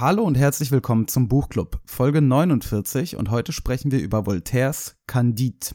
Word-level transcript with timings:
Hallo 0.00 0.22
und 0.22 0.38
herzlich 0.38 0.70
willkommen 0.70 1.08
zum 1.08 1.28
Buchclub, 1.28 1.78
Folge 1.84 2.22
49 2.22 3.16
und 3.16 3.30
heute 3.30 3.52
sprechen 3.52 3.92
wir 3.92 4.00
über 4.00 4.24
Voltaires 4.24 4.96
Candide. 5.06 5.74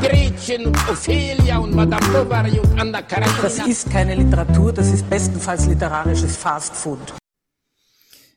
Gretchen 0.00 0.66
und 0.66 0.76
Ophelia 0.88 1.58
und 1.58 1.74
Madame 1.74 2.04
Bovary 2.08 2.58
und 2.58 2.80
Anna 2.80 3.00
Karenina. 3.02 3.42
Das 3.42 3.64
ist 3.66 3.90
keine 3.90 4.14
Literatur, 4.16 4.72
das 4.72 4.92
ist 4.92 5.08
bestenfalls 5.08 5.66
literarisches 5.66 6.36
Fastfood. 6.36 6.98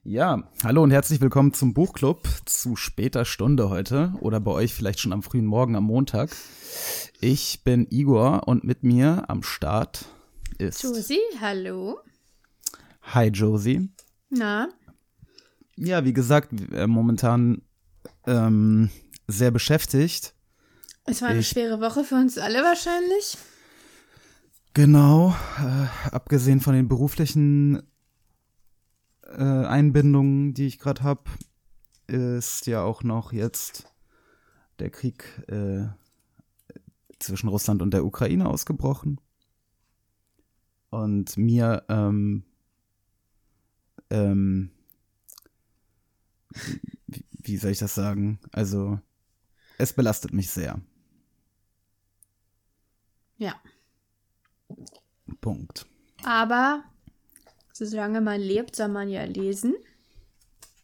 Ja, 0.04 0.44
hallo 0.64 0.84
und 0.84 0.92
herzlich 0.92 1.20
willkommen 1.22 1.52
zum 1.52 1.74
Buchclub 1.74 2.28
zu 2.46 2.76
später 2.76 3.26
Stunde 3.26 3.70
heute 3.72 4.14
oder 4.20 4.40
bei 4.40 4.52
euch 4.52 4.76
vielleicht 4.76 5.00
schon 5.00 5.14
am 5.14 5.24
frühen 5.24 5.48
Morgen 5.48 5.76
am 5.76 5.86
Montag. 5.86 6.30
Ich 7.22 7.64
bin 7.64 7.88
Igor 7.90 8.48
und 8.48 8.64
mit 8.64 8.84
mir 8.84 9.24
am 9.28 9.42
Start 9.42 10.06
ist 10.60 10.84
Josie, 10.84 11.18
hallo. 11.42 11.98
Hi 13.02 13.30
Josie. 13.30 13.90
Na, 14.30 14.70
Ja, 15.76 16.06
wie 16.06 16.14
gesagt, 16.14 16.52
äh, 16.72 16.86
momentan 16.86 17.64
ähm, 18.28 18.92
sehr 19.28 19.50
beschäftigt. 19.50 20.35
Es 21.06 21.22
war 21.22 21.30
eine 21.30 21.40
Ich- 21.40 21.50
schwere 21.50 21.80
Woche 21.82 22.04
für 22.04 22.16
uns 22.16 22.38
alle 22.38 22.64
wahrscheinlich. 22.64 23.38
Genau, 24.74 25.34
äh, 25.58 26.10
abgesehen 26.12 26.60
von 26.60 26.74
den 26.74 26.88
beruflichen 26.90 27.82
äh, 29.24 29.42
Einbindungen, 29.42 30.54
die 30.54 30.68
ich 30.68 30.80
gerade 30.80 31.02
habe, 31.04 31.24
ist 32.08 32.68
ja 32.68 32.84
auch 32.84 33.02
noch 33.04 33.32
jetzt 33.32 33.88
der 34.80 34.90
Krieg 34.90 35.24
äh, 35.48 35.88
zwischen 37.20 37.48
Russland 37.48 37.82
und 37.82 37.92
der 37.92 38.06
Ukraine 38.06 38.48
ausgebrochen. 38.50 39.20
Und 40.90 41.38
mir, 41.38 41.84
ähm, 41.90 42.44
ähm, 44.10 44.72
wie, 47.08 47.26
wie 47.32 47.58
soll 47.58 47.72
ich 47.72 47.80
das 47.80 47.96
sagen? 47.96 48.40
Also, 48.52 49.00
es 49.78 49.94
belastet 49.94 50.34
mich 50.34 50.50
sehr. 50.52 50.82
Ja. 53.38 53.56
Punkt. 55.42 55.86
Aber 56.24 56.84
solange 57.74 58.22
man 58.22 58.40
lebt, 58.42 58.76
soll 58.76 58.88
man 58.88 59.10
ja 59.10 59.24
lesen, 59.26 59.76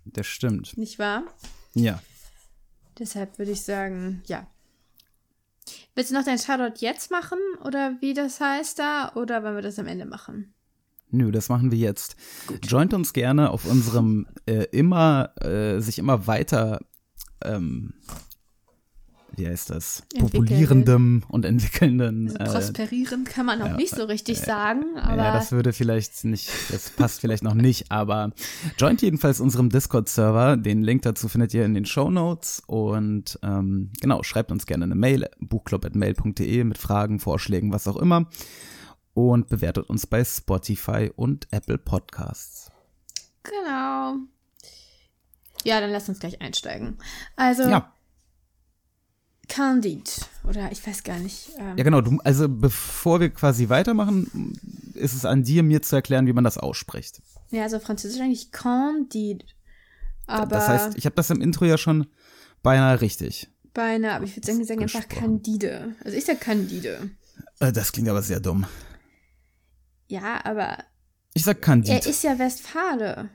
Das 0.05 0.27
stimmt. 0.27 0.77
nicht 0.77 0.99
wahr? 0.99 1.23
Ja. 1.73 2.01
Deshalb 2.99 3.37
würde 3.37 3.51
ich 3.51 3.61
sagen, 3.61 4.21
ja. 4.27 4.47
Willst 5.95 6.11
du 6.11 6.15
noch 6.15 6.25
dein 6.25 6.37
Shoutout 6.39 6.79
jetzt 6.79 7.11
machen 7.11 7.37
oder 7.63 7.97
wie 8.01 8.13
das 8.13 8.39
heißt 8.39 8.79
da 8.79 9.11
oder 9.15 9.43
wollen 9.43 9.55
wir 9.55 9.61
das 9.61 9.79
am 9.79 9.87
Ende 9.87 10.05
machen? 10.05 10.53
Nö, 11.09 11.31
das 11.31 11.49
machen 11.49 11.71
wir 11.71 11.77
jetzt. 11.77 12.15
Joint 12.63 12.93
uns 12.93 13.11
gerne 13.13 13.49
auf 13.49 13.65
unserem 13.65 14.27
äh, 14.45 14.65
immer, 14.71 15.33
äh, 15.43 15.79
sich 15.81 15.99
immer 15.99 16.25
weiter, 16.27 16.79
ähm, 17.43 17.93
wie 19.35 19.47
heißt 19.47 19.69
das, 19.69 20.03
populierendem 20.19 21.23
und 21.27 21.45
entwickelnden. 21.45 22.35
Also 22.37 22.57
Äh, 22.57 22.59
prosperieren 22.59 23.23
kann 23.23 23.45
man 23.45 23.59
noch 23.59 23.75
nicht 23.77 23.95
so 23.95 24.03
richtig 24.05 24.39
sagen, 24.39 24.83
aber 24.97 25.23
ja, 25.23 25.33
das 25.33 25.51
würde 25.51 25.73
vielleicht 25.73 26.23
nicht, 26.25 26.49
das 26.69 26.89
passt 26.89 27.21
vielleicht 27.21 27.43
noch 27.43 27.53
nicht, 27.53 27.91
aber 27.91 28.31
joint 28.77 29.01
jedenfalls 29.01 29.39
unserem 29.39 29.69
Discord-Server. 29.69 30.57
Den 30.57 30.81
Link 30.83 31.03
dazu 31.03 31.27
findet 31.29 31.53
ihr 31.53 31.65
in 31.65 31.73
den 31.73 31.85
Show 31.85 32.09
Notes 32.09 32.61
und 32.67 33.39
ähm, 33.43 33.91
genau, 34.01 34.23
schreibt 34.23 34.51
uns 34.51 34.65
gerne 34.65 34.85
eine 34.85 34.95
Mail, 34.95 35.29
buchclub.mail.de 35.39 36.63
mit 36.63 36.77
Fragen, 36.77 37.19
Vorschlägen, 37.19 37.71
was 37.71 37.87
auch 37.87 37.97
immer 37.97 38.27
und 39.13 39.49
bewertet 39.49 39.89
uns 39.89 40.07
bei 40.07 40.23
Spotify 40.23 41.11
und 41.15 41.47
Apple 41.51 41.77
Podcasts. 41.77 42.69
genau. 43.43 44.15
Ja, 45.63 45.79
dann 45.79 45.91
lass 45.91 46.09
uns 46.09 46.19
gleich 46.19 46.41
einsteigen. 46.41 46.97
Also, 47.35 47.63
Ja, 47.69 47.93
Candide 49.51 50.09
oder 50.47 50.71
ich 50.71 50.85
weiß 50.85 51.03
gar 51.03 51.19
nicht. 51.19 51.49
Ähm, 51.59 51.77
ja 51.77 51.83
genau. 51.83 51.99
Du, 52.01 52.17
also 52.23 52.47
bevor 52.47 53.19
wir 53.19 53.29
quasi 53.29 53.67
weitermachen, 53.69 54.57
ist 54.93 55.13
es 55.13 55.25
an 55.25 55.43
dir, 55.43 55.61
mir 55.61 55.81
zu 55.81 55.95
erklären, 55.97 56.25
wie 56.25 56.33
man 56.33 56.43
das 56.45 56.57
ausspricht. 56.57 57.21
Ja, 57.49 57.63
also 57.63 57.79
Französisch 57.79 58.21
eigentlich 58.21 58.51
Candide. 58.51 59.45
Aber 60.25 60.45
das 60.55 60.67
heißt, 60.69 60.97
ich 60.97 61.05
habe 61.05 61.15
das 61.15 61.29
im 61.29 61.41
Intro 61.41 61.65
ja 61.65 61.77
schon 61.77 62.07
beinahe 62.63 63.01
richtig. 63.01 63.49
beinahe, 63.73 64.13
aber 64.13 64.25
ich 64.25 64.37
würde 64.37 64.47
sagen, 64.47 64.63
sagen 64.63 64.81
einfach. 64.83 65.09
Candide. 65.09 65.95
Also 66.03 66.17
ich 66.17 66.23
sag 66.25 66.39
Candide. 66.39 67.09
Äh, 67.59 67.73
das 67.73 67.91
klingt 67.91 68.07
aber 68.07 68.21
sehr 68.21 68.39
dumm. 68.39 68.65
Ja, 70.07 70.43
aber 70.45 70.77
Ich 71.33 71.43
sag 71.43 71.61
Candide. 71.61 71.95
er 71.95 72.05
ist 72.05 72.23
ja 72.23 72.39
Westfale. 72.39 73.29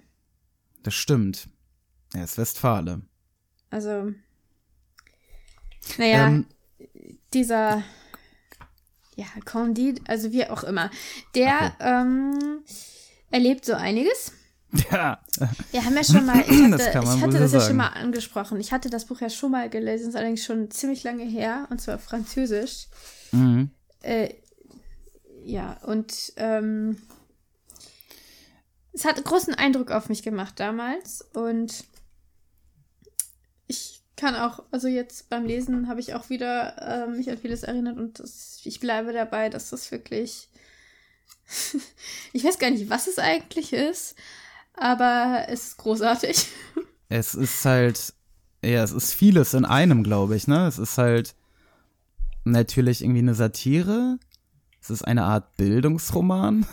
Das 0.83 0.95
stimmt. 0.95 1.49
Er 2.15 2.25
ist 2.25 2.39
Westfale. 2.39 3.03
Also, 3.71 4.13
naja, 5.99 6.27
Ähm, 6.29 6.47
dieser, 7.35 7.83
ja, 9.15 9.27
Candide, 9.45 10.03
also 10.07 10.33
wie 10.33 10.47
auch 10.47 10.65
immer, 10.65 10.91
der 11.35 11.75
ähm, 11.81 12.63
erlebt 13.31 13.65
so 13.65 13.75
einiges. 13.75 14.33
ja. 14.91 15.21
Wir 15.71 15.85
haben 15.85 15.95
ja 15.97 16.05
schon 16.05 16.27
mal, 16.27 16.41
ich 16.41 16.49
hatte 16.63 16.71
Das 16.77 17.15
ich 17.15 17.23
hatte 17.23 17.39
das 17.39 17.53
ja 17.53 17.61
sagen. 17.61 17.65
schon 17.67 17.77
mal 17.77 17.89
angesprochen. 17.89 18.61
Ich 18.61 18.73
hatte 18.73 18.91
das 18.91 19.05
Buch 19.07 19.21
ja 19.21 19.31
schon 19.31 19.53
mal 19.53 19.71
gelesen, 19.71 20.09
ist 20.09 20.17
allerdings 20.17 20.45
schon 20.45 20.71
ziemlich 20.71 21.03
lange 21.05 21.25
her, 21.25 21.67
und 21.71 21.81
zwar 21.81 21.99
Französisch. 21.99 22.89
Mhm. 23.33 23.71
Äh, 24.03 24.35
ja, 25.45 25.79
und 25.85 26.33
ähm, 26.37 26.99
es 28.93 29.05
hat 29.05 29.23
großen 29.23 29.55
Eindruck 29.55 29.91
auf 29.91 30.09
mich 30.09 30.23
gemacht 30.23 30.55
damals 30.59 31.23
und 31.35 31.85
kann 34.17 34.35
auch, 34.35 34.63
also 34.71 34.89
jetzt 34.89 35.29
beim 35.29 35.45
Lesen 35.45 35.89
habe 35.89 36.01
ich 36.01 36.15
auch 36.15 36.31
wieder 36.31 37.05
ähm, 37.07 37.17
mich 37.17 37.31
an 37.31 37.39
vieles 37.39 37.63
erinnert 37.63 37.99
und 37.99 38.19
das, 38.19 38.61
ich 38.65 38.81
bleibe 38.81 39.13
dabei, 39.13 39.51
dass 39.51 39.71
das 39.71 39.91
wirklich, 39.93 40.49
ich 42.33 42.45
weiß 42.45 42.59
gar 42.59 42.71
nicht, 42.71 42.89
was 42.89 43.07
es 43.07 43.19
eigentlich 43.19 43.73
ist, 43.73 44.17
aber 44.75 45.47
es 45.49 45.69
ist 45.69 45.77
großartig. 45.79 46.47
Es 47.09 47.37
ist 47.37 47.65
halt, 47.65 48.15
ja, 48.65 48.83
es 48.83 48.91
ist 48.91 49.15
vieles 49.15 49.55
in 49.55 49.65
einem, 49.65 50.03
glaube 50.03 50.35
ich, 50.35 50.49
ne? 50.49 50.67
Es 50.67 50.77
ist 50.77 50.99
halt 50.99 51.37
natürlich 52.43 53.01
irgendwie 53.01 53.21
eine 53.21 53.37
Satire. 53.37 54.19
Es 54.87 54.91
ist 54.91 55.03
eine 55.03 55.25
Art 55.25 55.57
Bildungsroman. 55.57 56.65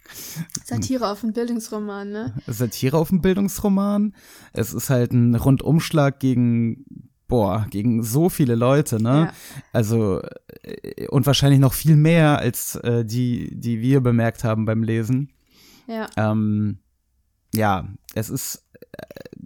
Satire 0.66 1.08
auf 1.08 1.22
einen 1.22 1.32
Bildungsroman, 1.32 2.10
ne? 2.10 2.34
Satire 2.46 2.98
auf 2.98 3.10
einen 3.10 3.22
Bildungsroman. 3.22 4.14
Es 4.52 4.74
ist 4.74 4.90
halt 4.90 5.12
ein 5.12 5.34
Rundumschlag 5.34 6.20
gegen, 6.20 6.84
boah, 7.28 7.66
gegen 7.70 8.02
so 8.02 8.28
viele 8.28 8.56
Leute, 8.56 9.02
ne? 9.02 9.30
Ja. 9.30 9.32
Also, 9.72 10.20
äh, 10.64 11.08
und 11.08 11.24
wahrscheinlich 11.24 11.58
noch 11.58 11.72
viel 11.72 11.96
mehr 11.96 12.38
als 12.38 12.74
äh, 12.74 13.06
die, 13.06 13.58
die 13.58 13.80
wir 13.80 14.02
bemerkt 14.02 14.44
haben 14.44 14.66
beim 14.66 14.82
Lesen. 14.82 15.32
Ja. 15.86 16.08
Ähm, 16.18 16.80
ja, 17.54 17.88
es 18.14 18.28
ist, 18.28 18.66
äh, 18.92 19.38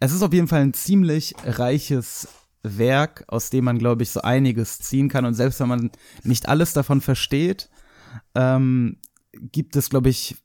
es 0.00 0.12
ist 0.12 0.22
auf 0.22 0.32
jeden 0.32 0.48
Fall 0.48 0.62
ein 0.62 0.74
ziemlich 0.74 1.36
reiches 1.44 2.26
Werk, 2.62 3.24
aus 3.28 3.50
dem 3.50 3.64
man, 3.64 3.78
glaube 3.78 4.02
ich, 4.02 4.10
so 4.10 4.22
einiges 4.22 4.78
ziehen 4.78 5.08
kann. 5.08 5.24
Und 5.24 5.34
selbst 5.34 5.60
wenn 5.60 5.68
man 5.68 5.90
nicht 6.22 6.48
alles 6.48 6.72
davon 6.72 7.00
versteht, 7.00 7.68
ähm, 8.34 8.98
gibt 9.32 9.76
es, 9.76 9.90
glaube 9.90 10.10
ich, 10.10 10.36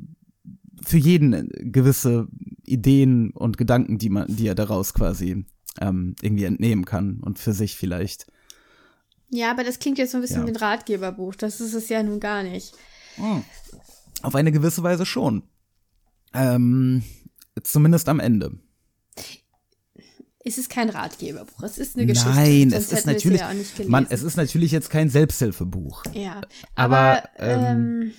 für 0.84 0.98
jeden 0.98 1.50
gewisse 1.72 2.28
Ideen 2.64 3.32
und 3.32 3.58
Gedanken, 3.58 3.98
die 3.98 4.10
man, 4.10 4.28
die 4.28 4.48
er 4.48 4.56
daraus 4.56 4.94
quasi 4.94 5.46
ähm, 5.82 6.16
irgendwie 6.22 6.46
entnehmen 6.46 6.86
kann 6.86 7.20
und 7.22 7.40
für 7.40 7.54
sich 7.54 7.76
vielleicht. 7.76 8.28
Ja, 9.30 9.52
aber 9.52 9.64
das 9.64 9.80
klingt 9.80 9.98
jetzt 9.98 10.12
so 10.12 10.18
ein 10.18 10.22
bisschen 10.22 10.42
Ja. 10.42 10.48
wie 10.48 10.52
ein 10.52 10.56
Ratgeberbuch. 10.56 11.36
Das 11.36 11.60
ist 11.60 11.74
es 11.74 11.90
ja 11.90 12.02
nun 12.04 12.20
gar 12.20 12.44
nicht. 12.44 12.74
Auf 14.22 14.36
eine 14.36 14.52
gewisse 14.52 14.84
Weise 14.84 15.06
schon. 15.06 15.44
Ähm, 16.34 17.04
zumindest 17.64 18.08
am 18.10 18.20
Ende. 18.20 18.58
Es 20.48 20.58
ist 20.58 20.70
kein 20.70 20.90
Ratgeberbuch, 20.90 21.64
es 21.64 21.78
ist 21.78 21.96
eine 21.98 22.06
Geschichte. 22.06 22.30
Nein, 22.30 22.70
Sonst 22.70 22.92
es 22.92 23.00
ist 23.00 23.06
natürlich, 23.06 23.42
ja 23.42 23.52
man, 23.88 24.08
es 24.10 24.24
ist 24.24 24.38
natürlich 24.38 24.72
jetzt 24.72 24.90
kein 24.90 25.10
Selbsthilfebuch. 25.10 26.04
ja, 26.14 26.42
aber, 26.76 26.98
aber, 26.98 27.24
ähm, 27.38 28.02
ähm, 28.02 28.12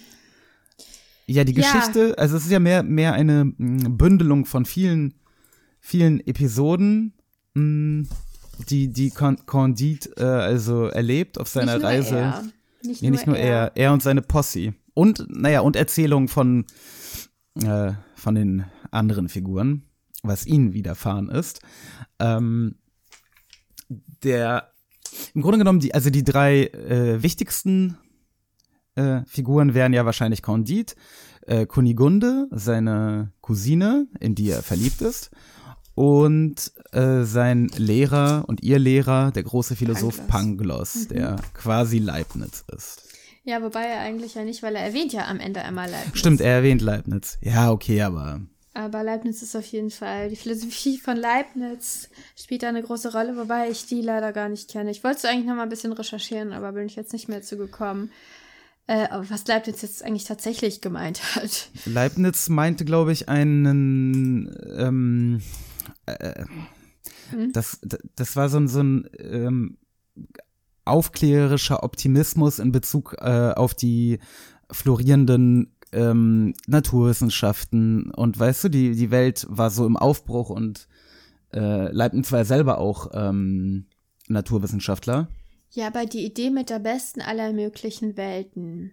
Ja, 1.27 1.45
die 1.45 1.55
Ja. 1.55 1.63
Geschichte, 1.63 2.17
also 2.19 2.37
es 2.37 2.45
ist 2.45 2.51
ja 2.51 2.59
mehr, 2.59 2.83
mehr 2.83 3.15
eine 3.15 3.45
mm, 3.47 3.97
Bündelung 3.97 4.45
von 4.45 4.65
vielen 4.65 5.15
vielen 5.81 6.21
Episoden, 6.27 7.15
mh, 7.55 8.09
die, 8.69 8.89
die 8.89 9.11
Con 9.11 9.39
Condit 9.47 10.11
äh, 10.19 10.25
also 10.25 10.87
erlebt 10.87 11.39
auf 11.39 11.49
seiner 11.49 11.75
nicht 11.75 11.83
nur 11.83 11.91
Reise. 11.91 12.17
Er. 12.17 12.45
Nicht, 12.83 13.03
Nee, 13.03 13.11
nicht 13.11 13.27
nur 13.27 13.37
er, 13.37 13.73
er 13.75 13.93
und 13.93 14.03
seine 14.03 14.23
Posse. 14.23 14.75
Und, 14.95 15.27
naja, 15.29 15.61
und 15.61 15.77
Erzählungen 15.77 16.29
von, 16.29 16.65
äh, 17.63 17.93
von 18.15 18.35
den 18.35 18.65
anderen 18.91 19.29
Figuren, 19.29 19.83
was 20.23 20.47
ihnen 20.47 20.73
widerfahren 20.73 21.29
ist. 21.29 21.61
Ähm, 22.19 22.77
der, 24.23 24.73
im 25.35 25.43
Grunde 25.43 25.59
genommen, 25.59 25.81
die, 25.81 25.95
also 25.95 26.11
die 26.11 26.25
drei 26.25 26.67
äh, 26.67 27.23
wichtigsten 27.23 27.97
äh, 28.95 29.23
Figuren 29.27 29.75
wären 29.75 29.93
ja 29.93 30.05
wahrscheinlich 30.05 30.43
Candide, 30.43 30.95
äh, 31.47 31.67
Kunigunde, 31.67 32.49
seine 32.51 33.33
Cousine, 33.41 34.07
in 34.21 34.35
die 34.35 34.51
er 34.51 34.63
verliebt 34.63 35.01
ist, 35.01 35.31
und 35.95 36.73
äh, 36.93 37.25
sein 37.25 37.69
Lehrer 37.77 38.45
und 38.47 38.63
ihr 38.63 38.79
Lehrer, 38.79 39.33
der 39.33 39.43
große 39.43 39.75
Philosoph 39.75 40.27
Pangloss. 40.29 40.93
Pangloss, 40.93 41.09
der 41.09 41.37
quasi 41.55 41.99
Leibniz 41.99 42.65
ist. 42.75 43.03
Ja, 43.43 43.63
wobei 43.63 43.85
er 43.85 44.01
eigentlich 44.01 44.35
ja 44.35 44.45
nicht, 44.45 44.63
weil 44.63 44.77
er 44.77 44.83
erwähnt 44.83 45.13
ja 45.13 45.27
am 45.27 45.41
Ende 45.41 45.63
einmal 45.63 45.91
Leibniz. 45.91 46.19
Stimmt, 46.19 46.41
er 46.41 46.53
erwähnt 46.53 46.83
Leibniz. 46.83 47.39
Ja, 47.41 47.71
okay, 47.73 48.03
aber 48.03 48.43
Aber 48.75 49.03
Leibniz 49.03 49.43
ist 49.43 49.57
auf 49.57 49.67
jeden 49.67 49.91
Fall, 49.91 50.29
die 50.29 50.37
Philosophie 50.37 50.99
von 50.99 51.17
Leibniz 51.17 52.09
spielt 52.37 52.63
da 52.63 52.69
eine 52.69 52.83
große 52.83 53.13
Rolle, 53.13 53.37
wobei 53.37 53.71
ich 53.71 53.87
die 53.87 54.03
leider 54.03 54.33
gar 54.33 54.49
nicht 54.49 54.71
kenne. 54.71 54.91
Ich 54.91 55.03
wollte 55.03 55.29
eigentlich 55.29 55.47
noch 55.47 55.57
mal 55.57 55.65
ein 55.65 55.69
bisschen 55.69 55.93
recherchieren, 55.93 56.53
aber 56.53 56.73
bin 56.73 56.87
ich 56.87 56.97
jetzt 56.97 57.13
nicht 57.13 57.29
mehr 57.29 57.43
zugekommen, 57.43 58.13
äh, 58.87 59.09
was 59.11 59.47
Leibniz 59.47 59.83
jetzt 59.83 60.05
eigentlich 60.05 60.25
tatsächlich 60.25 60.81
gemeint 60.81 61.35
hat. 61.35 61.71
Leibniz 61.87 62.49
meinte, 62.49 62.85
glaube 62.85 63.13
ich, 63.13 63.29
einen, 63.29 64.55
ähm, 64.77 65.43
äh, 66.07 66.45
das, 67.53 67.81
das 68.15 68.37
war 68.37 68.49
so 68.49 68.59
ein, 68.59 68.69
so 68.69 68.81
ein 68.81 69.09
ähm, 69.19 69.79
aufklärerischer 70.85 71.83
Optimismus 71.83 72.59
in 72.59 72.73
Bezug 72.73 73.17
äh, 73.19 73.53
auf 73.55 73.75
die 73.75 74.19
florierenden 74.71 75.75
ähm, 75.93 76.55
Naturwissenschaften 76.67 78.11
und 78.11 78.39
weißt 78.39 78.65
du, 78.65 78.69
die, 78.69 78.95
die 78.95 79.11
Welt 79.11 79.47
war 79.49 79.71
so 79.71 79.87
im 79.87 79.97
Aufbruch 79.97 80.51
und 80.51 80.89
äh, 81.53 81.91
Leibniz 81.93 82.31
war 82.31 82.41
ja 82.41 82.45
selber 82.45 82.79
auch 82.79 83.11
ähm, 83.13 83.87
Naturwissenschaftler. 84.29 85.29
Ja, 85.71 85.87
aber 85.89 86.07
die 86.07 86.25
Idee 86.25 86.51
mit 86.51 86.71
der 86.71 86.79
besten 86.79 87.21
aller 87.21 87.53
möglichen 87.53 88.17
Welten. 88.17 88.93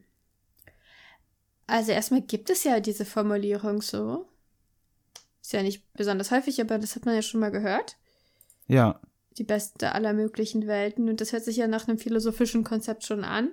Also 1.68 1.92
erstmal 1.92 2.22
gibt 2.22 2.50
es 2.50 2.64
ja 2.64 2.80
diese 2.80 3.06
Formulierung 3.06 3.82
so. 3.82 4.28
Ist 5.42 5.54
ja 5.54 5.64
nicht 5.64 5.84
besonders 5.94 6.32
häufig, 6.32 6.60
aber 6.62 6.78
das 6.78 6.96
hat 6.96 7.06
man 7.06 7.16
ja 7.16 7.22
schon 7.22 7.40
mal 7.40 7.52
gehört. 7.52 7.98
Ja, 8.68 9.00
Die 9.38 9.44
beste 9.44 9.92
aller 9.94 10.14
möglichen 10.14 10.68
Welten. 10.68 11.10
Und 11.10 11.22
das 11.22 11.34
hört 11.34 11.44
sich 11.44 11.58
ja 11.58 11.68
nach 11.68 11.88
einem 11.88 11.98
philosophischen 11.98 12.64
Konzept 12.64 13.04
schon 13.04 13.24
an. 13.24 13.50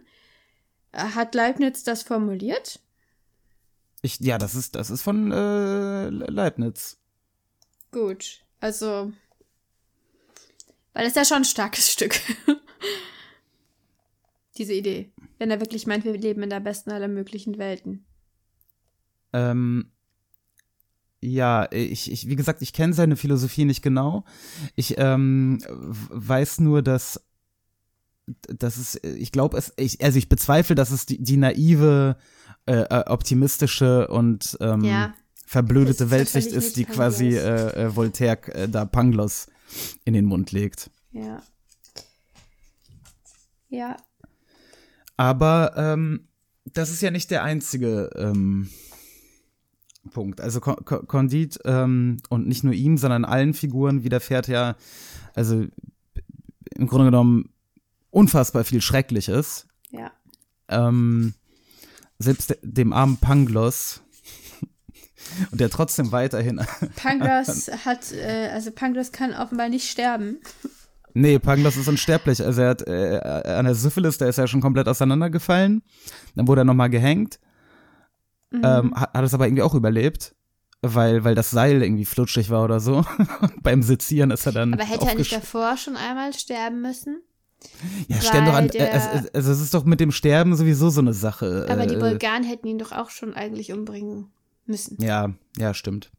Hat 0.92 1.34
Leibniz 1.34 1.84
das 1.84 2.02
formuliert? 2.02 2.80
Ich, 4.02 4.18
ja, 4.20 4.36
das 4.36 4.54
ist, 4.54 4.74
das 4.74 4.90
ist 4.90 5.02
von 5.02 5.30
äh, 5.30 6.08
Leibniz. 6.08 6.98
Gut. 7.92 8.42
Also. 8.60 9.12
Weil 10.92 11.04
das 11.04 11.12
ist 11.12 11.16
ja 11.16 11.24
schon 11.24 11.38
ein 11.38 11.44
starkes 11.44 11.88
Stück. 11.92 12.20
Diese 14.58 14.74
Idee. 14.74 15.12
Wenn 15.38 15.50
er 15.50 15.60
wirklich 15.60 15.86
meint, 15.86 16.04
wir 16.04 16.12
leben 16.12 16.42
in 16.42 16.50
der 16.50 16.60
besten 16.60 16.90
aller 16.90 17.08
möglichen 17.08 17.58
Welten. 17.58 18.04
Ähm, 19.32 19.90
ja, 21.20 21.68
ich, 21.70 22.10
ich, 22.10 22.28
wie 22.28 22.36
gesagt, 22.36 22.60
ich 22.62 22.72
kenne 22.72 22.92
seine 22.92 23.16
Philosophie 23.16 23.64
nicht 23.64 23.82
genau. 23.82 24.24
Ich 24.74 24.98
ähm, 24.98 25.60
weiß 25.68 26.58
nur, 26.60 26.82
dass, 26.82 27.24
dass 28.26 28.76
es, 28.76 29.02
ich 29.02 29.30
glaube, 29.32 29.56
es, 29.56 29.72
ich, 29.76 30.02
also 30.04 30.18
ich 30.18 30.28
bezweifle, 30.28 30.74
dass 30.74 30.90
es 30.90 31.06
die, 31.06 31.22
die 31.22 31.36
naive, 31.36 32.16
äh, 32.66 32.82
äh, 32.82 33.04
optimistische 33.08 34.08
und 34.08 34.56
ähm, 34.60 34.84
Ja. 34.84 35.14
verblödete 35.46 36.10
Weltsicht 36.10 36.52
ist, 36.52 36.76
die 36.76 36.80
nicht 36.80 36.92
quasi 36.92 37.30
Pangloss. 37.36 37.72
äh, 37.74 37.82
äh, 37.84 37.96
Voltaire 37.96 38.54
äh, 38.54 38.68
da 38.68 38.84
Pangloss 38.84 39.48
in 40.04 40.14
den 40.14 40.24
Mund 40.26 40.52
legt. 40.52 40.90
Ja. 41.12 41.42
Ja. 43.68 43.96
Aber 45.16 45.72
ähm, 45.76 46.28
das 46.64 46.90
ist 46.90 47.02
ja 47.02 47.10
nicht 47.10 47.30
der 47.30 47.42
einzige 47.42 48.10
ähm, 48.16 48.68
Punkt. 50.12 50.40
Also 50.40 50.60
Con- 50.60 50.84
Condit 50.84 51.58
ähm, 51.64 52.18
und 52.28 52.46
nicht 52.46 52.64
nur 52.64 52.74
ihm, 52.74 52.96
sondern 52.98 53.24
allen 53.24 53.54
Figuren 53.54 54.04
widerfährt 54.04 54.48
ja, 54.48 54.76
also 55.34 55.64
im 56.74 56.86
Grunde 56.86 57.06
genommen 57.06 57.50
unfassbar 58.10 58.64
viel 58.64 58.80
Schreckliches. 58.80 59.66
Ja. 59.90 60.10
Ähm, 60.68 61.34
selbst 62.22 62.50
de- 62.50 62.58
dem 62.62 62.92
armen 62.92 63.16
Pangloss 63.18 64.00
und 65.50 65.60
der 65.60 65.70
trotzdem 65.70 66.12
weiterhin. 66.12 66.60
Pangloss 66.96 67.70
hat, 67.84 68.12
äh, 68.12 68.48
also 68.52 68.70
Pangloss 68.70 69.12
kann 69.12 69.34
offenbar 69.34 69.68
nicht 69.68 69.88
sterben. 69.90 70.38
nee, 71.14 71.38
Pangloss 71.38 71.76
ist 71.76 71.88
unsterblich. 71.88 72.44
Also 72.44 72.62
er 72.62 72.68
hat 72.70 72.82
äh, 72.86 73.18
an 73.46 73.64
der 73.66 73.74
Syphilis, 73.74 74.18
der 74.18 74.28
ist 74.28 74.36
ja 74.38 74.46
schon 74.46 74.60
komplett 74.60 74.88
auseinandergefallen. 74.88 75.82
Dann 76.34 76.48
wurde 76.48 76.62
er 76.62 76.64
nochmal 76.64 76.90
gehängt. 76.90 77.38
Mhm. 78.50 78.60
ähm, 78.64 78.94
hat, 78.94 79.14
hat 79.14 79.24
es 79.24 79.32
aber 79.34 79.46
irgendwie 79.46 79.62
auch 79.62 79.74
überlebt, 79.74 80.34
weil, 80.82 81.24
weil 81.24 81.34
das 81.34 81.50
Seil 81.50 81.82
irgendwie 81.82 82.04
flutschig 82.04 82.50
war 82.50 82.64
oder 82.64 82.80
so. 82.80 83.04
Beim 83.62 83.82
Sezieren 83.82 84.30
ist 84.30 84.44
er 84.46 84.52
dann. 84.52 84.74
Aber 84.74 84.84
hätte 84.84 85.06
er 85.06 85.14
nicht 85.14 85.32
davor 85.32 85.76
schon 85.78 85.96
einmal 85.96 86.34
sterben 86.34 86.82
müssen? 86.82 87.22
Ja, 88.08 88.20
sterben 88.20 88.46
doch 88.46 88.54
an. 88.54 88.64
Äh, 88.64 88.66
es, 88.66 88.72
der- 88.72 89.14
es, 89.14 89.34
also 89.34 89.52
es 89.52 89.60
ist 89.60 89.74
doch 89.74 89.84
mit 89.84 90.00
dem 90.00 90.12
Sterben 90.12 90.54
sowieso 90.56 90.90
so 90.90 91.00
eine 91.00 91.12
Sache. 91.14 91.66
Aber 91.68 91.86
die 91.86 91.94
äh, 91.94 91.98
Bulgaren 91.98 92.44
hätten 92.44 92.66
ihn 92.66 92.78
doch 92.78 92.92
auch 92.92 93.10
schon 93.10 93.34
eigentlich 93.34 93.72
umbringen 93.72 94.30
müssen. 94.66 94.96
Ja, 95.02 95.32
ja, 95.56 95.74
stimmt. 95.74 96.10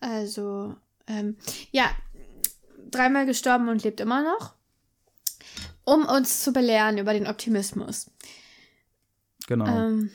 Also, 0.00 0.74
ähm, 1.06 1.36
ja, 1.72 1.90
dreimal 2.90 3.26
gestorben 3.26 3.68
und 3.68 3.82
lebt 3.84 4.00
immer 4.00 4.22
noch. 4.22 4.54
Um 5.84 6.06
uns 6.06 6.42
zu 6.42 6.52
belehren 6.52 6.98
über 6.98 7.12
den 7.12 7.26
Optimismus. 7.26 8.10
Genau. 9.46 9.66
Ähm, 9.66 10.10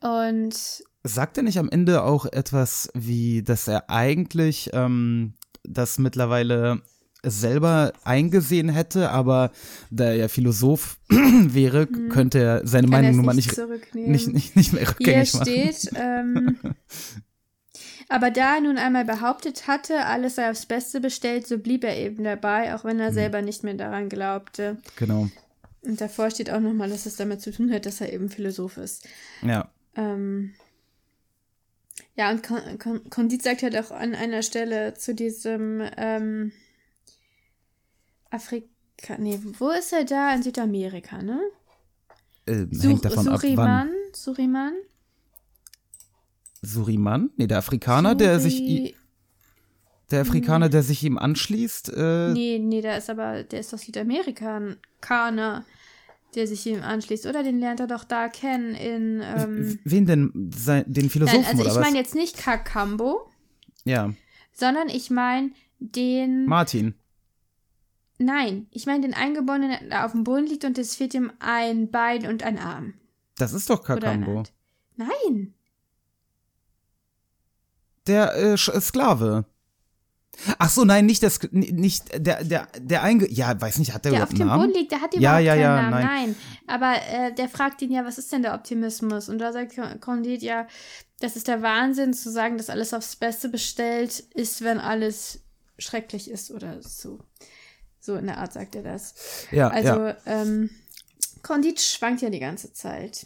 und 0.00 0.82
Sagt 1.02 1.36
er 1.38 1.42
nicht 1.42 1.58
am 1.58 1.70
Ende 1.70 2.02
auch 2.04 2.26
etwas 2.26 2.90
wie, 2.94 3.42
dass 3.42 3.66
er 3.68 3.88
eigentlich 3.88 4.68
ähm, 4.74 5.32
das 5.62 5.98
mittlerweile 5.98 6.82
selber 7.22 7.92
eingesehen 8.04 8.68
hätte, 8.68 9.10
aber 9.10 9.50
da 9.90 10.12
er 10.12 10.28
Philosoph 10.28 10.98
wäre, 11.08 11.86
könnte 11.86 12.38
er 12.38 12.66
seine 12.66 12.88
kann 12.88 13.02
Meinung 13.02 13.16
nun 13.16 13.26
mal 13.26 13.34
nicht 13.34 13.56
nicht, 13.94 14.28
nicht, 14.28 14.56
nicht, 14.56 14.72
mehr 14.72 14.82
Hier 14.82 14.90
rückgängig 14.90 15.34
machen. 15.34 15.46
steht, 15.46 15.90
ähm, 15.94 16.58
aber 18.08 18.30
da 18.30 18.56
er 18.56 18.60
nun 18.60 18.78
einmal 18.78 19.04
behauptet 19.04 19.66
hatte, 19.66 20.06
alles 20.06 20.36
sei 20.36 20.50
aufs 20.50 20.66
Beste 20.66 21.00
bestellt, 21.00 21.46
so 21.46 21.58
blieb 21.58 21.84
er 21.84 21.96
eben 21.96 22.24
dabei, 22.24 22.74
auch 22.74 22.84
wenn 22.84 23.00
er 23.00 23.12
selber 23.12 23.42
nicht 23.42 23.64
mehr 23.64 23.74
daran 23.74 24.08
glaubte. 24.08 24.78
Genau. 24.96 25.28
Und 25.82 26.00
davor 26.00 26.30
steht 26.30 26.50
auch 26.50 26.60
nochmal, 26.60 26.90
dass 26.90 27.06
es 27.06 27.16
damit 27.16 27.40
zu 27.40 27.52
tun 27.52 27.72
hat, 27.72 27.86
dass 27.86 28.00
er 28.00 28.12
eben 28.12 28.28
Philosoph 28.28 28.76
ist. 28.76 29.08
Ja. 29.42 29.70
Ähm, 29.96 30.52
ja, 32.16 32.30
und 32.30 32.46
Condit 33.10 33.42
sagt 33.42 33.62
halt 33.62 33.76
auch 33.76 33.90
an 33.90 34.14
einer 34.14 34.42
Stelle 34.42 34.94
zu 34.94 35.14
diesem 35.14 35.82
ähm, 35.96 36.52
Afrika. 38.30 38.68
Nee, 39.18 39.40
wo 39.58 39.70
ist 39.70 39.92
er 39.92 40.04
da? 40.04 40.34
In 40.34 40.42
Südamerika, 40.42 41.22
ne? 41.22 41.40
Äh, 42.46 42.66
Sur 42.70 42.90
hängt 42.90 43.04
davon 43.04 43.28
ab, 43.28 43.40
wann. 43.42 43.48
Suriman? 43.50 43.90
Suriman? 44.12 44.72
Suriman? 46.62 47.30
Nee, 47.36 47.46
der 47.46 47.58
Afrikaner, 47.58 48.14
der 48.14 48.38
sich, 48.40 48.54
Suri- 48.60 48.94
der 50.10 50.22
Afrikaner, 50.22 50.68
der 50.68 50.82
sich 50.82 51.02
ihm 51.04 51.16
anschließt, 51.18 51.92
äh, 51.96 52.32
Nee, 52.32 52.58
nee, 52.58 52.80
der 52.82 52.98
ist 52.98 53.08
aber, 53.08 53.42
der 53.44 53.60
ist 53.60 53.72
doch 53.72 53.78
Südamerikaner, 53.78 55.64
der 56.34 56.46
sich 56.46 56.66
ihm 56.66 56.82
anschließt. 56.82 57.26
Oder 57.26 57.42
den 57.42 57.58
lernt 57.60 57.80
er 57.80 57.86
doch 57.86 58.04
da 58.04 58.28
kennen 58.28 58.74
in. 58.74 59.22
Ähm, 59.22 59.78
wen 59.84 60.06
denn? 60.06 60.50
Sein, 60.54 60.84
den 60.86 61.08
Philosophen 61.10 61.42
nein, 61.42 61.58
also 61.66 61.70
ich 61.78 61.84
meine 61.84 61.96
jetzt 61.98 62.14
nicht 62.14 62.36
Kakambo, 62.36 63.30
ja, 63.84 64.12
sondern 64.52 64.88
ich 64.88 65.10
meine 65.10 65.50
den. 65.78 66.44
Martin. 66.46 66.94
Nein, 68.20 68.66
ich 68.70 68.86
meine 68.86 69.02
den 69.02 69.14
Eingeborenen, 69.14 69.88
der 69.88 70.04
auf 70.06 70.12
dem 70.12 70.24
Boden 70.24 70.46
liegt 70.46 70.64
und 70.64 70.78
es 70.78 70.94
fehlt 70.96 71.14
ihm 71.14 71.32
ein 71.40 71.90
Bein 71.90 72.26
und 72.26 72.42
ein 72.42 72.58
Arm. 72.58 72.94
Das 73.36 73.52
ist 73.52 73.68
doch 73.70 73.82
Kakambo. 73.82 74.44
Nein. 74.96 75.54
Der 78.06 78.34
äh, 78.36 78.54
Sch- 78.54 78.80
Sklave. 78.80 79.44
Ach 80.58 80.70
so, 80.70 80.84
nein, 80.84 81.06
nicht 81.06 81.22
der, 81.22 81.32
n- 81.52 81.60
nicht 81.76 82.08
der, 82.26 82.44
der, 82.44 82.68
der 82.78 83.02
einge, 83.02 83.30
ja, 83.30 83.60
weiß 83.60 83.78
nicht, 83.78 83.92
hat 83.92 84.04
der, 84.04 84.12
Der 84.12 84.22
auf 84.24 84.30
überhaupt 84.30 84.38
dem 84.38 84.42
einen 84.42 84.58
Namen? 84.60 84.70
Boden 84.72 84.78
liegt, 84.80 84.92
der 84.92 85.00
hat 85.00 85.14
Ja, 85.14 85.40
überhaupt 85.40 85.44
ja, 85.44 85.52
keinen 85.52 85.60
ja, 85.62 85.76
Namen. 85.76 85.90
nein. 85.90 86.06
Nein. 86.06 86.36
Aber 86.66 86.94
äh, 87.12 87.34
der 87.34 87.48
fragt 87.48 87.82
ihn 87.82 87.90
ja, 87.92 88.04
was 88.04 88.16
ist 88.18 88.32
denn 88.32 88.42
der 88.42 88.54
Optimismus? 88.54 89.28
Und 89.28 89.38
da 89.38 89.52
sagt 89.52 89.78
Condit 90.00 90.42
ja, 90.42 90.66
das 91.20 91.36
ist 91.36 91.48
der 91.48 91.60
Wahnsinn 91.62 92.14
zu 92.14 92.30
sagen, 92.30 92.56
dass 92.56 92.70
alles 92.70 92.94
aufs 92.94 93.16
Beste 93.16 93.48
bestellt 93.48 94.20
ist, 94.34 94.62
wenn 94.62 94.78
alles 94.78 95.40
schrecklich 95.78 96.30
ist 96.30 96.50
oder 96.50 96.80
so. 96.82 97.18
So 98.10 98.16
in 98.16 98.26
der 98.26 98.38
Art 98.38 98.52
sagt 98.52 98.74
er 98.74 98.82
das. 98.82 99.46
Ja, 99.52 99.68
Also, 99.68 100.08
ja. 100.08 100.16
ähm, 100.26 100.68
Kondit 101.42 101.80
schwankt 101.80 102.22
ja 102.22 102.30
die 102.30 102.40
ganze 102.40 102.72
Zeit. 102.72 103.24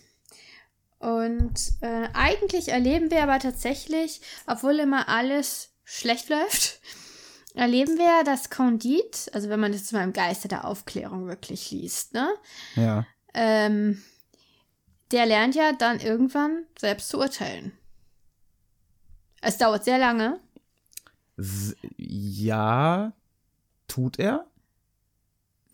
Und 0.99 1.59
äh, 1.81 2.09
eigentlich 2.13 2.69
erleben 2.69 3.11
wir 3.11 3.23
aber 3.23 3.39
tatsächlich, 3.39 4.21
obwohl 4.47 4.79
immer 4.79 5.09
alles 5.09 5.71
schlecht 5.85 6.29
läuft, 6.29 6.81
erleben 7.55 7.97
wir, 7.97 8.25
dass 8.25 8.51
Kondit, 8.51 9.31
also 9.33 9.49
wenn 9.49 9.61
man 9.61 9.73
das 9.73 9.91
mal 9.93 10.05
im 10.05 10.13
Geiste 10.13 10.49
der 10.49 10.67
Aufklärung 10.67 11.29
wirklich 11.29 11.71
liest, 11.71 12.13
ne? 12.13 12.29
ja. 12.77 13.07
Ähm, 13.33 14.03
der 15.13 15.25
lernt 15.25 15.55
ja 15.55 15.73
dann 15.73 15.99
irgendwann 15.99 16.67
selbst 16.79 17.09
zu 17.09 17.19
urteilen. 17.19 17.73
Es 19.41 19.57
dauert 19.57 19.85
sehr 19.85 19.99
lange. 19.99 20.41
S 21.37 21.75
ja, 21.97 23.13
tut 23.89 24.19
er? 24.19 24.47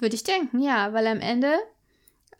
Würde 0.00 0.14
ich 0.14 0.24
denken, 0.24 0.60
ja, 0.60 0.92
weil 0.92 1.06
am 1.06 1.20
Ende, 1.20 1.52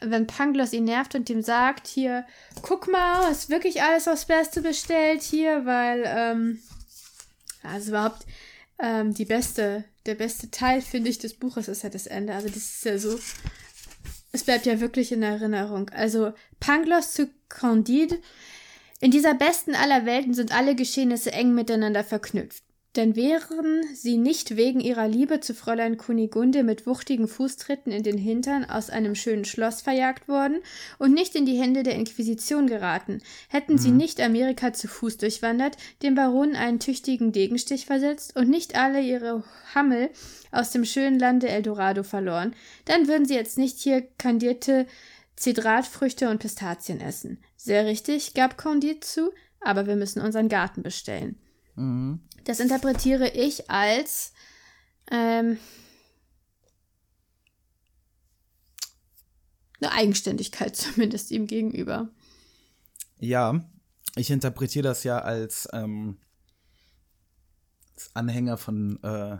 wenn 0.01 0.27
Pangloss 0.27 0.73
ihn 0.73 0.85
nervt 0.85 1.15
und 1.15 1.29
ihm 1.29 1.43
sagt, 1.43 1.87
hier, 1.87 2.27
guck 2.63 2.91
mal, 2.91 3.31
ist 3.31 3.51
wirklich 3.51 3.83
alles 3.83 4.09
aufs 4.09 4.25
Beste 4.25 4.63
bestellt 4.63 5.23
hier, 5.23 5.67
weil, 5.67 6.05
ähm, 6.07 6.59
also 7.63 7.91
überhaupt 7.91 8.25
ähm, 8.79 9.13
die 9.13 9.27
beste, 9.27 9.85
der 10.07 10.15
beste 10.15 10.51
Teil, 10.51 10.81
finde 10.81 11.11
ich, 11.11 11.19
des 11.19 11.35
Buches 11.35 11.69
ist 11.69 11.83
ja 11.83 11.91
das 11.91 12.07
Ende. 12.07 12.35
Also 12.35 12.49
das 12.49 12.57
ist 12.57 12.85
ja 12.87 12.99
so, 12.99 13.19
es 14.33 14.45
bleibt 14.45 14.65
ja 14.65 14.81
wirklich 14.81 15.13
in 15.13 15.23
Erinnerung. 15.23 15.91
Also 15.91 16.33
Pangloss 16.61 17.13
zu 17.13 17.29
Candide, 17.51 18.19
in 19.01 19.11
dieser 19.11 19.35
besten 19.35 19.75
aller 19.75 20.07
Welten 20.07 20.35
sind 20.35 20.55
alle 20.55 20.75
Geschehnisse 20.75 21.33
eng 21.33 21.55
miteinander 21.55 22.05
verknüpft. 22.05 22.63
Denn 22.97 23.15
wären 23.15 23.85
sie 23.95 24.17
nicht 24.17 24.57
wegen 24.57 24.81
ihrer 24.81 25.07
Liebe 25.07 25.39
zu 25.39 25.55
Fräulein 25.55 25.97
Kunigunde 25.97 26.65
mit 26.65 26.89
wuchtigen 26.89 27.29
Fußtritten 27.29 27.93
in 27.93 28.03
den 28.03 28.19
Hintern 28.19 28.65
aus 28.65 28.91
einem 28.91 29.15
schönen 29.15 29.45
Schloss 29.45 29.81
verjagt 29.81 30.27
worden 30.27 30.59
und 30.99 31.15
nicht 31.15 31.37
in 31.37 31.47
die 31.47 31.57
Hände 31.57 31.85
der 31.85 31.95
Inquisition 31.95 32.67
geraten, 32.67 33.23
hätten 33.49 33.79
sie 33.79 33.93
nicht 33.93 34.21
Amerika 34.21 34.73
zu 34.73 34.89
Fuß 34.89 35.19
durchwandert, 35.19 35.77
dem 36.03 36.17
Baron 36.17 36.57
einen 36.57 36.81
tüchtigen 36.81 37.31
Degenstich 37.31 37.87
versetzt 37.87 38.35
und 38.37 38.49
nicht 38.49 38.75
alle 38.75 39.01
ihre 39.01 39.45
Hammel 39.73 40.11
aus 40.51 40.73
dem 40.73 40.85
schönen 40.85 41.21
Lande 41.21 41.49
Eldorado 41.49 42.03
verloren, 42.03 42.57
dann 42.87 43.07
würden 43.07 43.25
sie 43.25 43.35
jetzt 43.35 43.57
nicht 43.57 43.79
hier 43.79 44.03
kandierte 44.19 44.87
Zedratfrüchte 45.37 46.29
und 46.29 46.41
Pistazien 46.41 47.01
essen. 47.01 47.39
Sehr 47.57 47.87
richtig, 47.87 48.35
gab 48.35 48.59
Condit 48.59 49.05
zu, 49.05 49.31
aber 49.61 49.87
wir 49.87 49.95
müssen 49.95 50.21
unseren 50.21 50.49
Garten 50.49 50.83
bestellen. 50.83 51.39
Das 52.45 52.61
interpretiere 52.61 53.29
ich 53.29 53.71
als 53.71 54.33
ähm, 55.11 55.59
eine 59.81 59.93
Eigenständigkeit 59.93 60.77
zumindest 60.77 61.31
ihm 61.31 61.47
gegenüber. 61.47 62.09
Ja, 63.19 63.61
ich 64.17 64.31
interpretiere 64.31 64.85
das 64.85 65.05
ja 65.05 65.19
als, 65.19 65.69
ähm, 65.73 66.19
als 67.95 68.11
Anhänger 68.15 68.57
von 68.57 69.03
äh, 69.03 69.39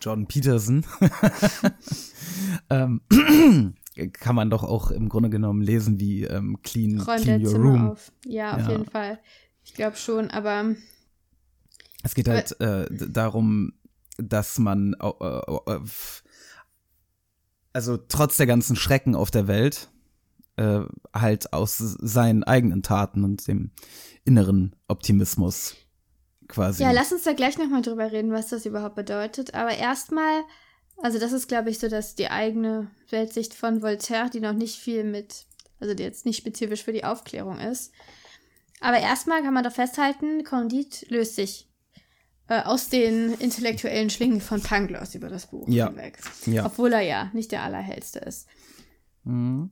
Jordan 0.00 0.26
Peterson. 0.26 0.84
ähm, 2.70 3.00
kann 4.12 4.34
man 4.34 4.50
doch 4.50 4.62
auch 4.62 4.90
im 4.90 5.08
Grunde 5.08 5.30
genommen 5.30 5.62
lesen 5.62 6.00
wie 6.00 6.24
ähm, 6.24 6.58
Clean, 6.62 7.00
Räumt 7.00 7.22
clean 7.22 7.42
Your 7.42 7.52
Zimmer 7.52 7.64
Room. 7.64 7.90
auf. 7.90 8.12
Ja, 8.24 8.54
auf 8.56 8.60
Ja. 8.62 8.70
jeden 8.70 8.86
Fall. 8.86 9.18
Ich 9.64 9.74
glaube 9.74 9.96
schon, 9.96 10.30
aber 10.30 10.74
Es 12.02 12.14
geht 12.14 12.28
halt 12.28 12.60
äh, 12.60 12.86
darum, 12.90 13.74
dass 14.18 14.58
man 14.58 14.94
äh, 15.00 15.08
äh, 15.08 15.80
also 17.72 17.96
trotz 17.96 18.36
der 18.36 18.46
ganzen 18.46 18.76
Schrecken 18.76 19.14
auf 19.14 19.30
der 19.30 19.46
Welt 19.48 19.90
äh, 20.56 20.80
halt 21.14 21.52
aus 21.52 21.78
seinen 21.78 22.44
eigenen 22.44 22.82
Taten 22.82 23.24
und 23.24 23.46
dem 23.48 23.70
inneren 24.24 24.76
Optimismus 24.88 25.76
quasi. 26.48 26.82
Ja, 26.82 26.92
lass 26.92 27.12
uns 27.12 27.22
da 27.22 27.32
gleich 27.32 27.58
nochmal 27.58 27.82
drüber 27.82 28.12
reden, 28.12 28.32
was 28.32 28.48
das 28.48 28.66
überhaupt 28.66 28.94
bedeutet. 28.94 29.54
Aber 29.54 29.74
erstmal, 29.74 30.42
also 30.98 31.18
das 31.18 31.32
ist, 31.32 31.48
glaube 31.48 31.70
ich, 31.70 31.78
so, 31.78 31.88
dass 31.88 32.14
die 32.14 32.28
eigene 32.28 32.90
Weltsicht 33.10 33.54
von 33.54 33.82
Voltaire, 33.82 34.28
die 34.28 34.40
noch 34.40 34.52
nicht 34.52 34.78
viel 34.78 35.04
mit, 35.04 35.46
also 35.80 35.94
die 35.94 36.02
jetzt 36.02 36.26
nicht 36.26 36.36
spezifisch 36.36 36.84
für 36.84 36.92
die 36.92 37.04
Aufklärung 37.04 37.58
ist. 37.58 37.92
Aber 38.80 38.98
erstmal 38.98 39.42
kann 39.42 39.54
man 39.54 39.64
doch 39.64 39.72
festhalten, 39.72 40.44
Condit 40.44 41.06
löst 41.08 41.36
sich 41.36 41.71
äh, 42.52 42.62
aus 42.64 42.88
den 42.90 43.32
intellektuellen 43.34 44.10
Schlingen 44.10 44.40
von 44.42 44.60
Pangloss 44.62 45.14
über 45.14 45.28
das 45.30 45.46
Buch 45.46 45.66
Ja. 45.68 45.88
hinweg. 45.88 46.18
Ja. 46.44 46.66
Obwohl 46.66 46.92
er 46.92 47.00
ja 47.00 47.30
nicht 47.32 47.50
der 47.50 47.62
Allerhellste 47.62 48.18
ist. 48.18 48.46
Mhm. 49.24 49.70